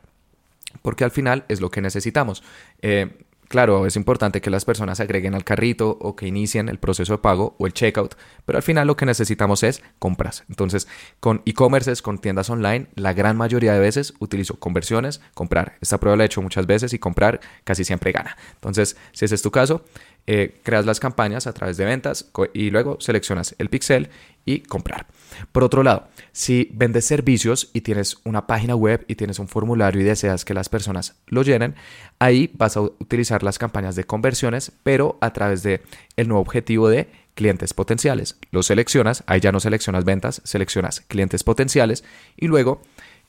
porque 0.81 1.03
al 1.03 1.11
final 1.11 1.45
es 1.47 1.61
lo 1.61 1.71
que 1.71 1.81
necesitamos. 1.81 2.43
Eh, 2.81 3.25
Claro, 3.49 3.87
es 3.87 3.95
importante 3.95 4.41
que 4.41 4.51
las 4.51 4.63
personas 4.63 4.99
agreguen 4.99 5.33
al 5.33 5.43
carrito 5.43 5.97
o 5.99 6.15
que 6.15 6.27
inicien 6.27 6.69
el 6.69 6.77
proceso 6.77 7.13
de 7.13 7.17
pago 7.17 7.55
o 7.57 7.65
el 7.65 7.73
checkout, 7.73 8.13
pero 8.45 8.59
al 8.59 8.63
final 8.63 8.85
lo 8.85 8.95
que 8.95 9.07
necesitamos 9.07 9.63
es 9.63 9.81
compras. 9.97 10.43
Entonces, 10.49 10.87
con 11.19 11.41
e-commerces, 11.47 12.03
con 12.03 12.19
tiendas 12.19 12.51
online, 12.51 12.89
la 12.93 13.13
gran 13.13 13.35
mayoría 13.37 13.73
de 13.73 13.79
veces 13.79 14.13
utilizo 14.19 14.59
conversiones, 14.59 15.19
comprar. 15.33 15.77
Esta 15.81 15.99
prueba 15.99 16.15
la 16.15 16.23
he 16.23 16.25
hecho 16.27 16.43
muchas 16.43 16.67
veces 16.67 16.93
y 16.93 16.99
comprar 16.99 17.39
casi 17.63 17.83
siempre 17.83 18.11
gana. 18.11 18.37
Entonces, 18.53 18.97
si 19.13 19.25
ese 19.25 19.33
es 19.33 19.41
tu 19.41 19.49
caso, 19.49 19.83
eh, 20.27 20.59
creas 20.61 20.85
las 20.85 20.99
campañas 20.99 21.47
a 21.47 21.53
través 21.53 21.77
de 21.77 21.85
ventas 21.85 22.29
y 22.53 22.69
luego 22.69 22.97
seleccionas 22.99 23.55
el 23.57 23.69
pixel 23.69 24.09
y 24.45 24.61
comprar. 24.61 25.07
Por 25.51 25.63
otro 25.63 25.83
lado, 25.83 26.07
si 26.31 26.69
vendes 26.73 27.05
servicios 27.05 27.69
y 27.73 27.81
tienes 27.81 28.17
una 28.23 28.47
página 28.47 28.75
web 28.75 29.05
y 29.07 29.15
tienes 29.15 29.39
un 29.39 29.47
formulario 29.47 30.01
y 30.01 30.03
deseas 30.03 30.45
que 30.45 30.53
las 30.53 30.69
personas 30.69 31.15
lo 31.27 31.43
llenen, 31.43 31.75
ahí 32.19 32.51
vas 32.55 32.77
a 32.77 32.81
utilizar 32.81 33.43
las 33.43 33.59
campañas 33.59 33.95
de 33.95 34.03
conversiones, 34.03 34.71
pero 34.83 35.17
a 35.21 35.31
través 35.33 35.63
de 35.63 35.81
el 36.15 36.27
nuevo 36.27 36.41
objetivo 36.41 36.89
de 36.89 37.07
clientes 37.35 37.73
potenciales. 37.73 38.37
Lo 38.51 38.63
seleccionas, 38.63 39.23
ahí 39.25 39.39
ya 39.39 39.51
no 39.51 39.59
seleccionas 39.59 40.03
ventas, 40.03 40.41
seleccionas 40.43 41.01
clientes 41.01 41.43
potenciales 41.43 42.03
y 42.35 42.47
luego 42.47 42.81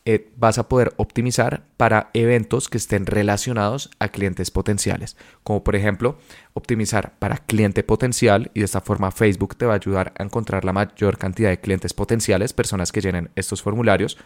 eh, 0.06 0.30
vas 0.36 0.56
a 0.56 0.68
poder 0.68 0.94
optimizar 0.96 1.64
para 1.76 2.08
eventos 2.14 2.70
que 2.70 2.78
estén 2.78 3.04
relacionados 3.04 3.90
a 3.98 4.08
clientes 4.08 4.50
potenciales, 4.50 5.16
como 5.42 5.62
por 5.62 5.76
ejemplo 5.76 6.18
optimizar 6.54 7.18
para 7.18 7.36
cliente 7.36 7.82
potencial 7.82 8.50
y 8.54 8.60
de 8.60 8.64
esta 8.64 8.80
forma 8.80 9.10
Facebook 9.10 9.56
te 9.56 9.66
va 9.66 9.74
a 9.74 9.76
ayudar 9.76 10.14
a 10.18 10.22
encontrar 10.22 10.64
la 10.64 10.72
mayor 10.72 11.18
cantidad 11.18 11.50
de 11.50 11.60
clientes 11.60 11.92
potenciales, 11.92 12.54
personas 12.54 12.92
que 12.92 13.02
llenen 13.02 13.30
estos 13.36 13.60
formularios, 13.60 14.16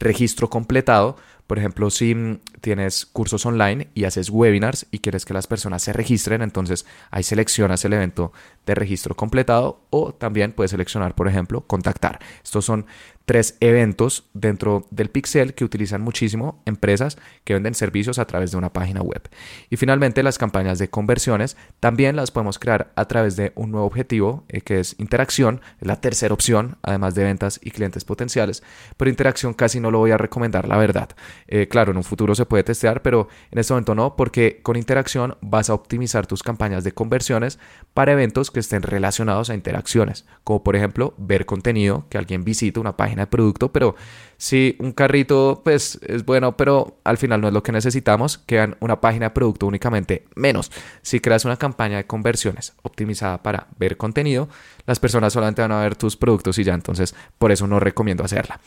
registro 0.00 0.50
completado, 0.50 1.16
por 1.46 1.58
ejemplo, 1.58 1.90
si 1.90 2.38
tienes 2.60 3.06
cursos 3.06 3.44
online 3.44 3.88
y 3.92 4.04
haces 4.04 4.30
webinars 4.30 4.86
y 4.92 5.00
quieres 5.00 5.24
que 5.24 5.34
las 5.34 5.48
personas 5.48 5.82
se 5.82 5.92
registren, 5.92 6.42
entonces 6.42 6.86
ahí 7.10 7.24
seleccionas 7.24 7.84
el 7.84 7.92
evento 7.92 8.32
de 8.66 8.76
registro 8.76 9.16
completado 9.16 9.80
o 9.90 10.14
también 10.14 10.52
puedes 10.52 10.70
seleccionar, 10.70 11.16
por 11.16 11.26
ejemplo, 11.26 11.62
contactar. 11.62 12.20
Estos 12.44 12.64
son 12.64 12.86
tres 13.30 13.56
eventos 13.60 14.24
dentro 14.34 14.86
del 14.90 15.08
Pixel 15.08 15.54
que 15.54 15.64
utilizan 15.64 16.02
muchísimo 16.02 16.62
empresas 16.66 17.16
que 17.44 17.54
venden 17.54 17.74
servicios 17.74 18.18
a 18.18 18.26
través 18.26 18.50
de 18.50 18.56
una 18.56 18.72
página 18.72 19.02
web. 19.02 19.22
Y 19.70 19.76
finalmente 19.76 20.24
las 20.24 20.36
campañas 20.36 20.80
de 20.80 20.90
conversiones 20.90 21.56
también 21.78 22.16
las 22.16 22.32
podemos 22.32 22.58
crear 22.58 22.90
a 22.96 23.04
través 23.06 23.36
de 23.36 23.52
un 23.54 23.70
nuevo 23.70 23.86
objetivo 23.86 24.44
eh, 24.48 24.62
que 24.62 24.80
es 24.80 24.96
interacción, 24.98 25.60
es 25.80 25.86
la 25.86 26.00
tercera 26.00 26.34
opción, 26.34 26.78
además 26.82 27.14
de 27.14 27.22
ventas 27.22 27.60
y 27.62 27.70
clientes 27.70 28.04
potenciales. 28.04 28.64
Pero 28.96 29.10
interacción 29.10 29.54
casi 29.54 29.78
no 29.78 29.89
lo 29.90 29.98
voy 29.98 30.10
a 30.10 30.16
recomendar, 30.16 30.68
la 30.68 30.76
verdad. 30.76 31.10
Eh, 31.46 31.68
claro, 31.68 31.90
en 31.90 31.96
un 31.96 32.04
futuro 32.04 32.34
se 32.34 32.46
puede 32.46 32.62
testear, 32.64 33.02
pero 33.02 33.28
en 33.50 33.58
este 33.58 33.72
momento 33.72 33.94
no, 33.94 34.16
porque 34.16 34.60
con 34.62 34.76
interacción 34.76 35.36
vas 35.40 35.70
a 35.70 35.74
optimizar 35.74 36.26
tus 36.26 36.42
campañas 36.42 36.84
de 36.84 36.92
conversiones 36.92 37.58
para 37.94 38.12
eventos 38.12 38.50
que 38.50 38.60
estén 38.60 38.82
relacionados 38.82 39.50
a 39.50 39.54
interacciones, 39.54 40.26
como 40.44 40.62
por 40.62 40.76
ejemplo 40.76 41.14
ver 41.18 41.46
contenido, 41.46 42.06
que 42.08 42.18
alguien 42.18 42.44
visite 42.44 42.80
una 42.80 42.96
página 42.96 43.22
de 43.22 43.26
producto, 43.26 43.72
pero 43.72 43.94
si 44.40 44.74
un 44.78 44.92
carrito 44.92 45.60
pues 45.62 46.00
es 46.06 46.24
bueno, 46.24 46.56
pero 46.56 46.96
al 47.04 47.18
final 47.18 47.42
no 47.42 47.48
es 47.48 47.52
lo 47.52 47.62
que 47.62 47.72
necesitamos, 47.72 48.38
quedan 48.38 48.74
una 48.80 48.98
página 48.98 49.26
de 49.26 49.30
producto 49.32 49.66
únicamente 49.66 50.24
menos. 50.34 50.72
Si 51.02 51.20
creas 51.20 51.44
una 51.44 51.58
campaña 51.58 51.98
de 51.98 52.06
conversiones 52.06 52.72
optimizada 52.80 53.42
para 53.42 53.66
ver 53.78 53.98
contenido, 53.98 54.48
las 54.86 54.98
personas 54.98 55.34
solamente 55.34 55.60
van 55.60 55.72
a 55.72 55.82
ver 55.82 55.94
tus 55.94 56.16
productos 56.16 56.58
y 56.58 56.64
ya, 56.64 56.72
entonces 56.72 57.14
por 57.36 57.52
eso 57.52 57.66
no 57.66 57.80
recomiendo 57.80 58.24
hacerla. 58.24 58.60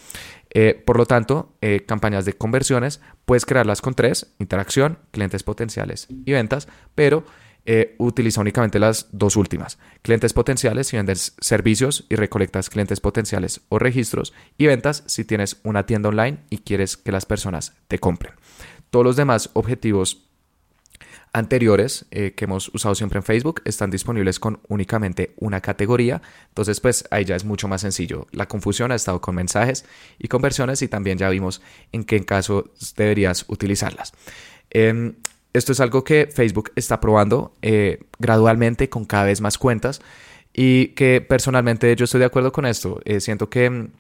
Eh, 0.52 0.80
por 0.86 0.96
lo 0.96 1.08
tanto, 1.08 1.54
eh, 1.60 1.84
campañas 1.88 2.26
de 2.26 2.34
conversiones 2.34 3.02
puedes 3.26 3.44
crearlas 3.44 3.82
con 3.82 3.96
tres, 3.96 4.28
interacción, 4.38 5.00
clientes 5.10 5.42
potenciales 5.42 6.06
y 6.24 6.34
ventas, 6.34 6.68
pero 6.94 7.24
eh, 7.66 7.96
utiliza 7.98 8.42
únicamente 8.42 8.80
las 8.80 9.08
dos 9.12 9.36
últimas. 9.36 9.78
Clientes 10.02 10.34
potenciales 10.34 10.88
si 10.88 10.98
vendes 10.98 11.36
servicios 11.40 12.06
y 12.10 12.16
recolectas 12.16 12.70
clientes 12.70 13.00
potenciales 13.00 13.62
o 13.70 13.80
registros 13.80 14.34
y 14.58 14.68
ventas 14.68 15.04
si 15.06 15.24
tienes 15.24 15.58
una 15.64 15.86
tienda 15.86 16.10
online 16.10 16.40
y 16.50 16.58
quieres 16.58 16.98
que 16.98 17.12
las 17.12 17.26
personas 17.26 17.74
te 17.88 18.00
compren. 18.00 18.34
Todos 18.90 19.06
los 19.06 19.16
demás 19.16 19.50
objetivos 19.54 20.26
anteriores 21.34 22.06
eh, 22.12 22.34
que 22.36 22.46
hemos 22.46 22.70
usado 22.76 22.94
siempre 22.94 23.18
en 23.18 23.24
Facebook 23.24 23.62
están 23.66 23.90
disponibles 23.90 24.40
con 24.40 24.60
únicamente 24.68 25.34
una 25.38 25.62
categoría. 25.62 26.22
Entonces, 26.50 26.80
pues 26.80 27.06
ahí 27.10 27.26
ya 27.26 27.36
es 27.36 27.44
mucho 27.44 27.68
más 27.68 27.82
sencillo. 27.82 28.28
La 28.32 28.48
confusión 28.48 28.92
ha 28.92 28.96
estado 28.96 29.20
con 29.20 29.36
mensajes 29.36 29.84
y 30.20 30.28
conversiones 30.28 30.82
y 30.84 30.88
también 30.88 31.18
ya 31.18 31.30
vimos 31.30 31.62
en 31.92 32.04
qué 32.04 32.24
caso 32.24 32.72
deberías 32.96 33.46
utilizarlas. 33.48 34.14
Em, 34.70 35.16
esto 35.54 35.72
es 35.72 35.80
algo 35.80 36.04
que 36.04 36.28
Facebook 36.28 36.72
está 36.76 37.00
probando 37.00 37.54
eh, 37.62 38.00
gradualmente 38.20 38.90
con 38.90 39.06
cada 39.06 39.26
vez 39.26 39.40
más 39.40 39.58
cuentas 39.58 40.02
y 40.54 40.88
que 40.90 41.22
personalmente 41.22 41.96
yo 41.96 42.06
estoy 42.06 42.20
de 42.20 42.26
acuerdo 42.26 42.52
con 42.52 42.66
esto. 42.66 43.00
Eh, 43.06 43.20
siento 43.20 43.50
que 43.50 43.70
mm, 43.70 43.92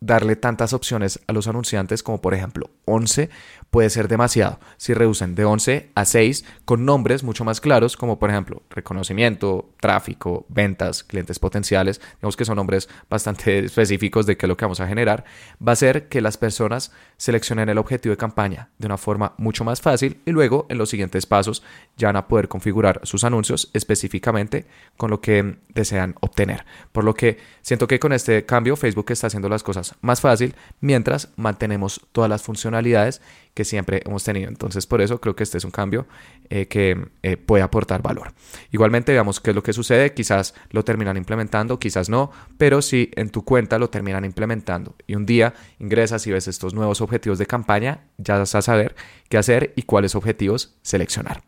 darle 0.00 0.36
tantas 0.36 0.72
opciones 0.72 1.20
a 1.26 1.32
los 1.32 1.46
anunciantes 1.46 2.02
como 2.02 2.20
por 2.20 2.34
ejemplo 2.34 2.70
11 2.86 3.30
puede 3.72 3.88
ser 3.88 4.06
demasiado. 4.06 4.60
Si 4.76 4.92
reducen 4.92 5.34
de 5.34 5.46
11 5.46 5.92
a 5.94 6.04
6 6.04 6.44
con 6.66 6.84
nombres 6.84 7.24
mucho 7.24 7.42
más 7.42 7.62
claros 7.62 7.96
como 7.96 8.18
por 8.18 8.28
ejemplo 8.28 8.62
reconocimiento, 8.68 9.70
tráfico, 9.80 10.44
ventas, 10.50 11.02
clientes 11.02 11.38
potenciales, 11.38 11.98
digamos 12.16 12.36
que 12.36 12.44
son 12.44 12.56
nombres 12.56 12.90
bastante 13.08 13.58
específicos 13.64 14.26
de 14.26 14.36
qué 14.36 14.44
es 14.44 14.48
lo 14.48 14.58
que 14.58 14.66
vamos 14.66 14.80
a 14.80 14.86
generar, 14.86 15.24
va 15.66 15.72
a 15.72 15.76
ser 15.76 16.08
que 16.08 16.20
las 16.20 16.36
personas 16.36 16.92
seleccionen 17.16 17.70
el 17.70 17.78
objetivo 17.78 18.12
de 18.12 18.18
campaña 18.18 18.68
de 18.76 18.86
una 18.86 18.98
forma 18.98 19.32
mucho 19.38 19.64
más 19.64 19.80
fácil 19.80 20.20
y 20.26 20.32
luego 20.32 20.66
en 20.68 20.76
los 20.76 20.90
siguientes 20.90 21.24
pasos 21.24 21.62
ya 21.96 22.08
van 22.08 22.16
a 22.16 22.28
poder 22.28 22.48
configurar 22.48 23.00
sus 23.04 23.24
anuncios 23.24 23.70
específicamente 23.72 24.66
con 24.98 25.08
lo 25.08 25.22
que 25.22 25.56
desean 25.70 26.14
obtener. 26.20 26.66
Por 26.92 27.04
lo 27.04 27.14
que 27.14 27.38
siento 27.62 27.88
que 27.88 27.98
con 27.98 28.12
este 28.12 28.44
cambio 28.44 28.76
Facebook 28.76 29.06
está 29.12 29.28
haciendo 29.28 29.48
las 29.48 29.62
cosas 29.62 29.94
más 30.02 30.20
fácil 30.20 30.54
mientras 30.82 31.30
mantenemos 31.36 32.02
todas 32.12 32.28
las 32.28 32.42
funcionalidades 32.42 33.22
que 33.54 33.64
siempre 33.64 34.02
hemos 34.06 34.24
tenido. 34.24 34.48
Entonces 34.48 34.86
por 34.86 35.00
eso 35.00 35.20
creo 35.20 35.36
que 35.36 35.42
este 35.42 35.58
es 35.58 35.64
un 35.64 35.70
cambio 35.70 36.06
eh, 36.50 36.66
que 36.68 37.08
eh, 37.22 37.36
puede 37.36 37.62
aportar 37.62 38.02
valor. 38.02 38.32
Igualmente 38.70 39.12
veamos 39.12 39.40
qué 39.40 39.50
es 39.50 39.56
lo 39.56 39.62
que 39.62 39.72
sucede. 39.72 40.14
Quizás 40.14 40.54
lo 40.70 40.84
terminan 40.84 41.16
implementando, 41.16 41.78
quizás 41.78 42.08
no, 42.08 42.30
pero 42.58 42.82
si 42.82 43.10
en 43.16 43.30
tu 43.30 43.44
cuenta 43.44 43.78
lo 43.78 43.90
terminan 43.90 44.24
implementando 44.24 44.94
y 45.06 45.14
un 45.14 45.26
día 45.26 45.54
ingresas 45.78 46.26
y 46.26 46.32
ves 46.32 46.48
estos 46.48 46.74
nuevos 46.74 47.00
objetivos 47.00 47.38
de 47.38 47.46
campaña, 47.46 48.04
ya 48.18 48.38
vas 48.38 48.54
a 48.54 48.62
saber 48.62 48.94
qué 49.28 49.38
hacer 49.38 49.72
y 49.76 49.82
cuáles 49.82 50.14
objetivos 50.14 50.76
seleccionar. 50.82 51.42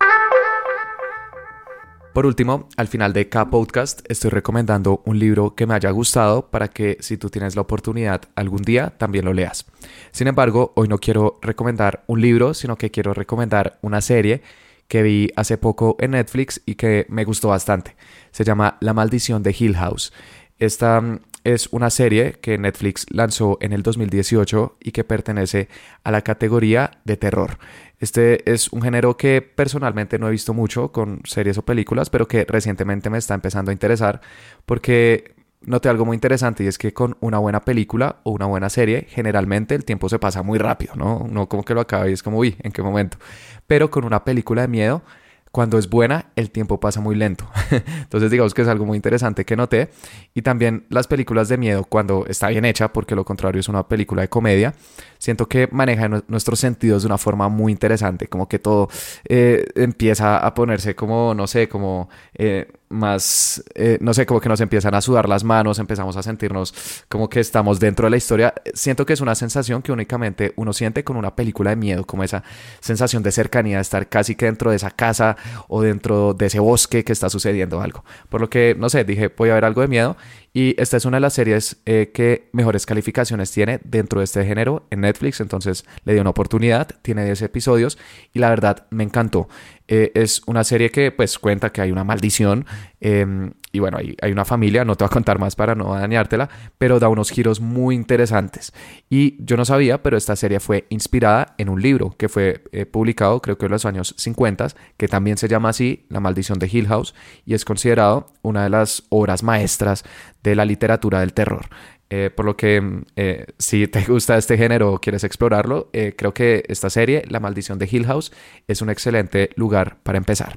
Por 2.15 2.27
último, 2.27 2.69
al 2.77 2.87
final 2.87 3.13
de 3.13 3.29
cada 3.29 3.51
podcast 3.51 4.03
estoy 4.09 4.31
recomendando 4.31 5.03
un 5.05 5.19
libro 5.19 5.57
que 5.57 5.67
me 5.67 5.75
haya 5.75 5.91
gustado 5.91 6.49
para 6.49 6.69
que 6.69 6.97
si 7.01 7.17
tú 7.17 7.29
tienes 7.29 7.57
la 7.57 7.63
oportunidad 7.63 8.23
algún 8.37 8.63
día 8.63 8.91
también 8.91 9.25
lo 9.25 9.33
leas. 9.33 9.67
Sin 10.13 10.29
embargo, 10.29 10.73
hoy 10.77 10.87
no 10.87 10.99
quiero 10.99 11.41
recomendar 11.43 12.05
un 12.07 12.21
libro, 12.21 12.55
sino 12.55 12.79
que 12.79 12.93
quiero 12.93 13.15
recomendar 13.15 13.81
una 13.83 14.01
serie 14.01 14.43
que 14.87 15.03
vi 15.03 15.29
hace 15.35 15.59
poco 15.59 15.97
en 15.99 16.13
Netflix 16.13 16.63
y 16.65 16.77
que 16.77 17.05
me 17.09 17.25
gustó 17.25 17.49
bastante. 17.49 17.97
Se 18.31 18.45
llama 18.45 18.77
La 18.79 18.93
maldición 18.95 19.43
de 19.43 19.57
Hill 19.59 19.75
House. 19.75 20.13
Esta 20.61 21.03
es 21.45 21.69
una 21.69 21.91
serie 21.91 22.33
que 22.41 22.59
Netflix 22.59 23.07
lanzó 23.11 23.59
en 23.61 23.73
el 23.73 23.83
2018 23.83 24.79
y 24.81 24.93
que 24.93 25.05
pertenece 25.05 25.69
a 26.03 26.11
la 26.11 26.23
categoría 26.23 27.03
de 27.05 27.17
terror. 27.17 27.59
Este 28.01 28.51
es 28.51 28.73
un 28.73 28.83
género 28.83 29.17
que 29.17 29.43
personalmente 29.43 30.19
no 30.19 30.29
he 30.29 30.33
visto 30.33 30.55
mucho 30.55 30.91
con 30.91 31.21
series 31.25 31.59
o 31.59 31.63
películas, 31.63 32.11
pero 32.11 32.27
que 32.27 32.45
recientemente 32.45 33.11
me 33.11 33.19
está 33.19 33.35
empezando 33.35 33.71
a 33.71 33.73
interesar 33.73 34.21
porque 34.67 35.35
noté 35.67 35.89
algo 35.89 36.05
muy 36.05 36.15
interesante 36.15 36.65
y 36.65 36.67
es 36.67 36.79
que 36.79 36.93
con 36.93 37.17
una 37.21 37.39
buena 37.39 37.61
película 37.61 38.17
o 38.25 38.31
una 38.31 38.47
buena 38.47 38.69
serie, 38.71 39.07
generalmente 39.09 39.75
el 39.75 39.85
tiempo 39.85 40.09
se 40.09 40.19
pasa 40.19 40.43
muy 40.43 40.59
rápido, 40.59 40.95
¿no? 40.97 41.27
No 41.31 41.49
como 41.49 41.65
que 41.65 41.75
lo 41.75 41.81
acabe 41.81 42.11
y 42.11 42.15
es 42.15 42.23
como, 42.23 42.39
uy, 42.39 42.57
¿en 42.61 42.73
qué 42.73 42.83
momento? 42.83 43.19
Pero 43.67 43.91
con 43.91 44.05
una 44.05 44.25
película 44.25 44.63
de 44.63 44.69
miedo, 44.69 45.03
cuando 45.51 45.79
es 45.79 45.89
buena, 45.89 46.27
el 46.37 46.51
tiempo 46.51 46.81
pasa 46.81 47.01
muy 47.01 47.15
lento. 47.15 47.49
Entonces 48.03 48.31
digamos 48.31 48.55
que 48.55 48.63
es 48.63 48.69
algo 48.69 48.85
muy 48.85 48.97
interesante 48.97 49.45
que 49.45 49.57
noté. 49.57 49.91
Y 50.35 50.43
también 50.43 50.85
las 50.89 51.07
películas 51.07 51.49
de 51.49 51.59
miedo, 51.59 51.85
cuando 51.85 52.27
está 52.27 52.49
bien 52.49 52.65
hecha, 52.65 52.93
porque 52.93 53.15
lo 53.15 53.25
contrario 53.25 53.61
es 53.61 53.69
una 53.69 53.87
película 53.87 54.23
de 54.23 54.29
comedia, 54.29 54.75
siento 55.19 55.49
que 55.49 55.69
maneja 55.71 56.09
nuestros 56.29 56.61
sentidos 56.61 57.03
de 57.03 57.07
una 57.07 57.19
forma 57.19 57.49
muy 57.49 57.73
interesante, 57.73 58.29
como 58.29 58.49
que 58.49 58.59
todo 58.59 58.89
eh, 59.29 59.65
empieza 59.75 60.39
a 60.39 60.55
ponerse 60.55 60.95
como, 60.95 61.35
no 61.35 61.47
sé, 61.47 61.69
como... 61.69 62.09
Eh, 62.35 62.67
más, 62.95 63.63
eh, 63.75 63.99
no 64.01 64.15
sé, 64.15 64.25
como 64.25 64.41
que 64.41 64.49
nos 64.49 64.61
empiezan 64.61 64.95
a 64.95 65.01
sudar 65.01 65.29
las 65.29 65.45
manos, 65.45 65.79
empezamos 65.79 66.17
a 66.17 66.23
sentirnos 66.23 66.75
como 67.09 67.29
que 67.29 67.41
estamos 67.41 67.81
dentro 67.81 68.07
de 68.07 68.11
la 68.11 68.17
historia. 68.17 68.55
Siento 68.73 69.05
que 69.05 69.13
es 69.13 69.21
una 69.21 69.35
sensación 69.35 69.83
que 69.83 69.93
únicamente 69.93 70.53
uno 70.57 70.73
siente 70.73 71.05
con 71.05 71.17
una 71.17 71.35
película 71.35 71.71
de 71.71 71.77
miedo, 71.77 72.07
como 72.07 72.25
esa 72.25 72.43
sensación 72.81 73.23
de 73.23 73.33
cercanía, 73.33 73.77
de 73.77 73.83
estar 73.83 74.09
casi 74.09 74.35
que 74.35 74.47
dentro 74.47 74.71
de 74.71 74.77
esa 74.77 74.91
casa 74.91 75.37
o 75.69 75.83
dentro 75.83 76.35
de 76.35 76.47
ese 76.47 76.61
bosque 76.61 77.05
que 77.05 77.13
está 77.13 77.29
sucediendo 77.29 77.64
algo. 77.73 78.05
Por 78.29 78.41
lo 78.41 78.51
que, 78.51 78.75
no 78.79 78.89
sé, 78.89 79.05
dije, 79.05 79.33
voy 79.37 79.51
a 79.51 79.55
ver 79.55 79.65
algo 79.65 79.81
de 79.81 79.89
miedo 79.89 80.17
y 80.57 80.81
esta 80.81 80.97
es 80.97 81.05
una 81.05 81.17
de 81.17 81.23
las 81.23 81.35
series 81.35 81.79
eh, 81.85 82.13
que 82.15 82.49
mejores 82.53 82.87
calificaciones 82.87 83.51
tiene 83.51 83.81
dentro 83.83 84.21
de 84.21 84.25
este 84.25 84.47
género 84.47 84.87
en 84.91 85.01
Netflix, 85.01 85.41
entonces 85.41 85.85
le 86.05 86.15
di 86.15 86.21
una 86.21 86.31
oportunidad, 86.31 86.89
tiene 87.03 87.25
10 87.25 87.43
episodios 87.43 87.99
y 88.33 88.39
la 88.39 88.51
verdad 88.51 88.87
me 88.91 89.03
encantó. 89.03 89.49
Eh, 89.89 90.13
es 90.15 90.43
una 90.47 90.65
serie 90.65 90.91
que 90.91 91.11
pues 91.11 91.39
cuenta 91.39 91.71
que 91.71 91.83
hay 91.83 91.91
una 91.93 92.05
maldición 92.05 92.65
em, 93.01 93.53
y 93.71 93.81
bueno, 93.81 93.99
hay, 93.99 94.17
hay, 94.23 94.33
una 94.33 94.47
familia, 94.47 94.85
no 94.85 94.95
te 94.95 95.05
voy 95.05 95.09
a 95.09 95.13
contar 95.13 95.39
más 95.39 95.57
para 95.57 95.75
no 95.75 95.93
dañártela, 95.93 96.49
pero 96.79 97.01
da 97.01 97.09
unos 97.09 97.31
giros 97.31 97.61
muy 97.61 97.97
interesantes. 97.97 98.73
Y 99.11 99.37
yo 99.45 99.57
no 99.57 99.65
sabía, 99.65 100.03
pero 100.03 100.17
esta 100.17 100.37
serie 100.37 100.61
fue 100.61 100.87
inspirada 100.89 101.55
en 101.59 101.69
un 101.69 101.83
libro 101.83 102.15
que 102.17 102.29
fue 102.29 102.63
eh, 102.73 102.87
publicado 102.87 103.43
creo 103.43 103.59
que 103.59 103.67
en 103.67 103.73
los 103.73 103.85
años 103.85 104.15
50, 104.17 104.69
que 104.97 105.09
también 105.09 105.37
se 105.37 105.49
llama 105.49 105.71
así, 105.71 106.07
La 106.09 106.21
maldición 106.21 106.61
de 106.61 106.71
Hill 106.73 106.87
House, 106.87 107.15
y 107.45 107.55
es 107.55 107.65
considerado 107.65 108.29
una 108.43 108.63
de 108.63 108.71
las 108.71 109.03
obras 109.11 109.43
maestras 109.43 110.05
de 110.45 110.55
la 110.55 110.65
literatura 110.65 111.21
del 111.21 111.33
terror. 111.33 111.67
Eh, 112.11 112.31
por 112.31 112.45
lo 112.45 112.57
que 112.57 113.03
eh, 113.17 113.47
si 113.59 113.89
te 113.89 114.03
gusta 114.09 114.37
este 114.37 114.57
género 114.57 114.93
o 114.93 114.99
quieres 115.01 115.25
explorarlo, 115.25 115.89
eh, 115.93 116.15
creo 116.17 116.33
que 116.33 116.63
esta 116.69 116.91
serie, 116.91 117.25
La 117.29 117.41
maldición 117.41 117.79
de 117.79 117.89
Hill 117.91 118.07
House, 118.07 118.31
es 118.69 118.83
un 118.83 118.91
excelente 118.91 119.51
lugar 119.57 119.97
para 120.05 120.19
empezar. 120.19 120.57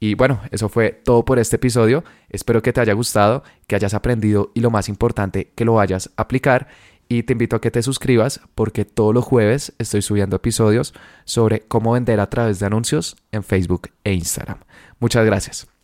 Y 0.00 0.14
bueno, 0.14 0.40
eso 0.50 0.68
fue 0.68 0.90
todo 0.90 1.24
por 1.24 1.38
este 1.38 1.56
episodio. 1.56 2.04
Espero 2.28 2.60
que 2.62 2.72
te 2.72 2.80
haya 2.80 2.92
gustado, 2.92 3.44
que 3.66 3.76
hayas 3.76 3.94
aprendido 3.94 4.50
y 4.54 4.60
lo 4.60 4.70
más 4.70 4.88
importante, 4.88 5.52
que 5.54 5.64
lo 5.64 5.74
vayas 5.74 6.10
a 6.16 6.22
aplicar. 6.22 6.68
Y 7.08 7.22
te 7.24 7.32
invito 7.32 7.56
a 7.56 7.60
que 7.60 7.70
te 7.70 7.82
suscribas 7.82 8.40
porque 8.54 8.84
todos 8.84 9.12
los 9.14 9.24
jueves 9.24 9.74
estoy 9.78 10.00
subiendo 10.00 10.36
episodios 10.36 10.94
sobre 11.24 11.60
cómo 11.60 11.92
vender 11.92 12.20
a 12.20 12.30
través 12.30 12.60
de 12.60 12.66
anuncios 12.66 13.16
en 13.32 13.42
Facebook 13.42 13.90
e 14.04 14.12
Instagram. 14.12 14.58
Muchas 15.00 15.26
gracias. 15.26 15.79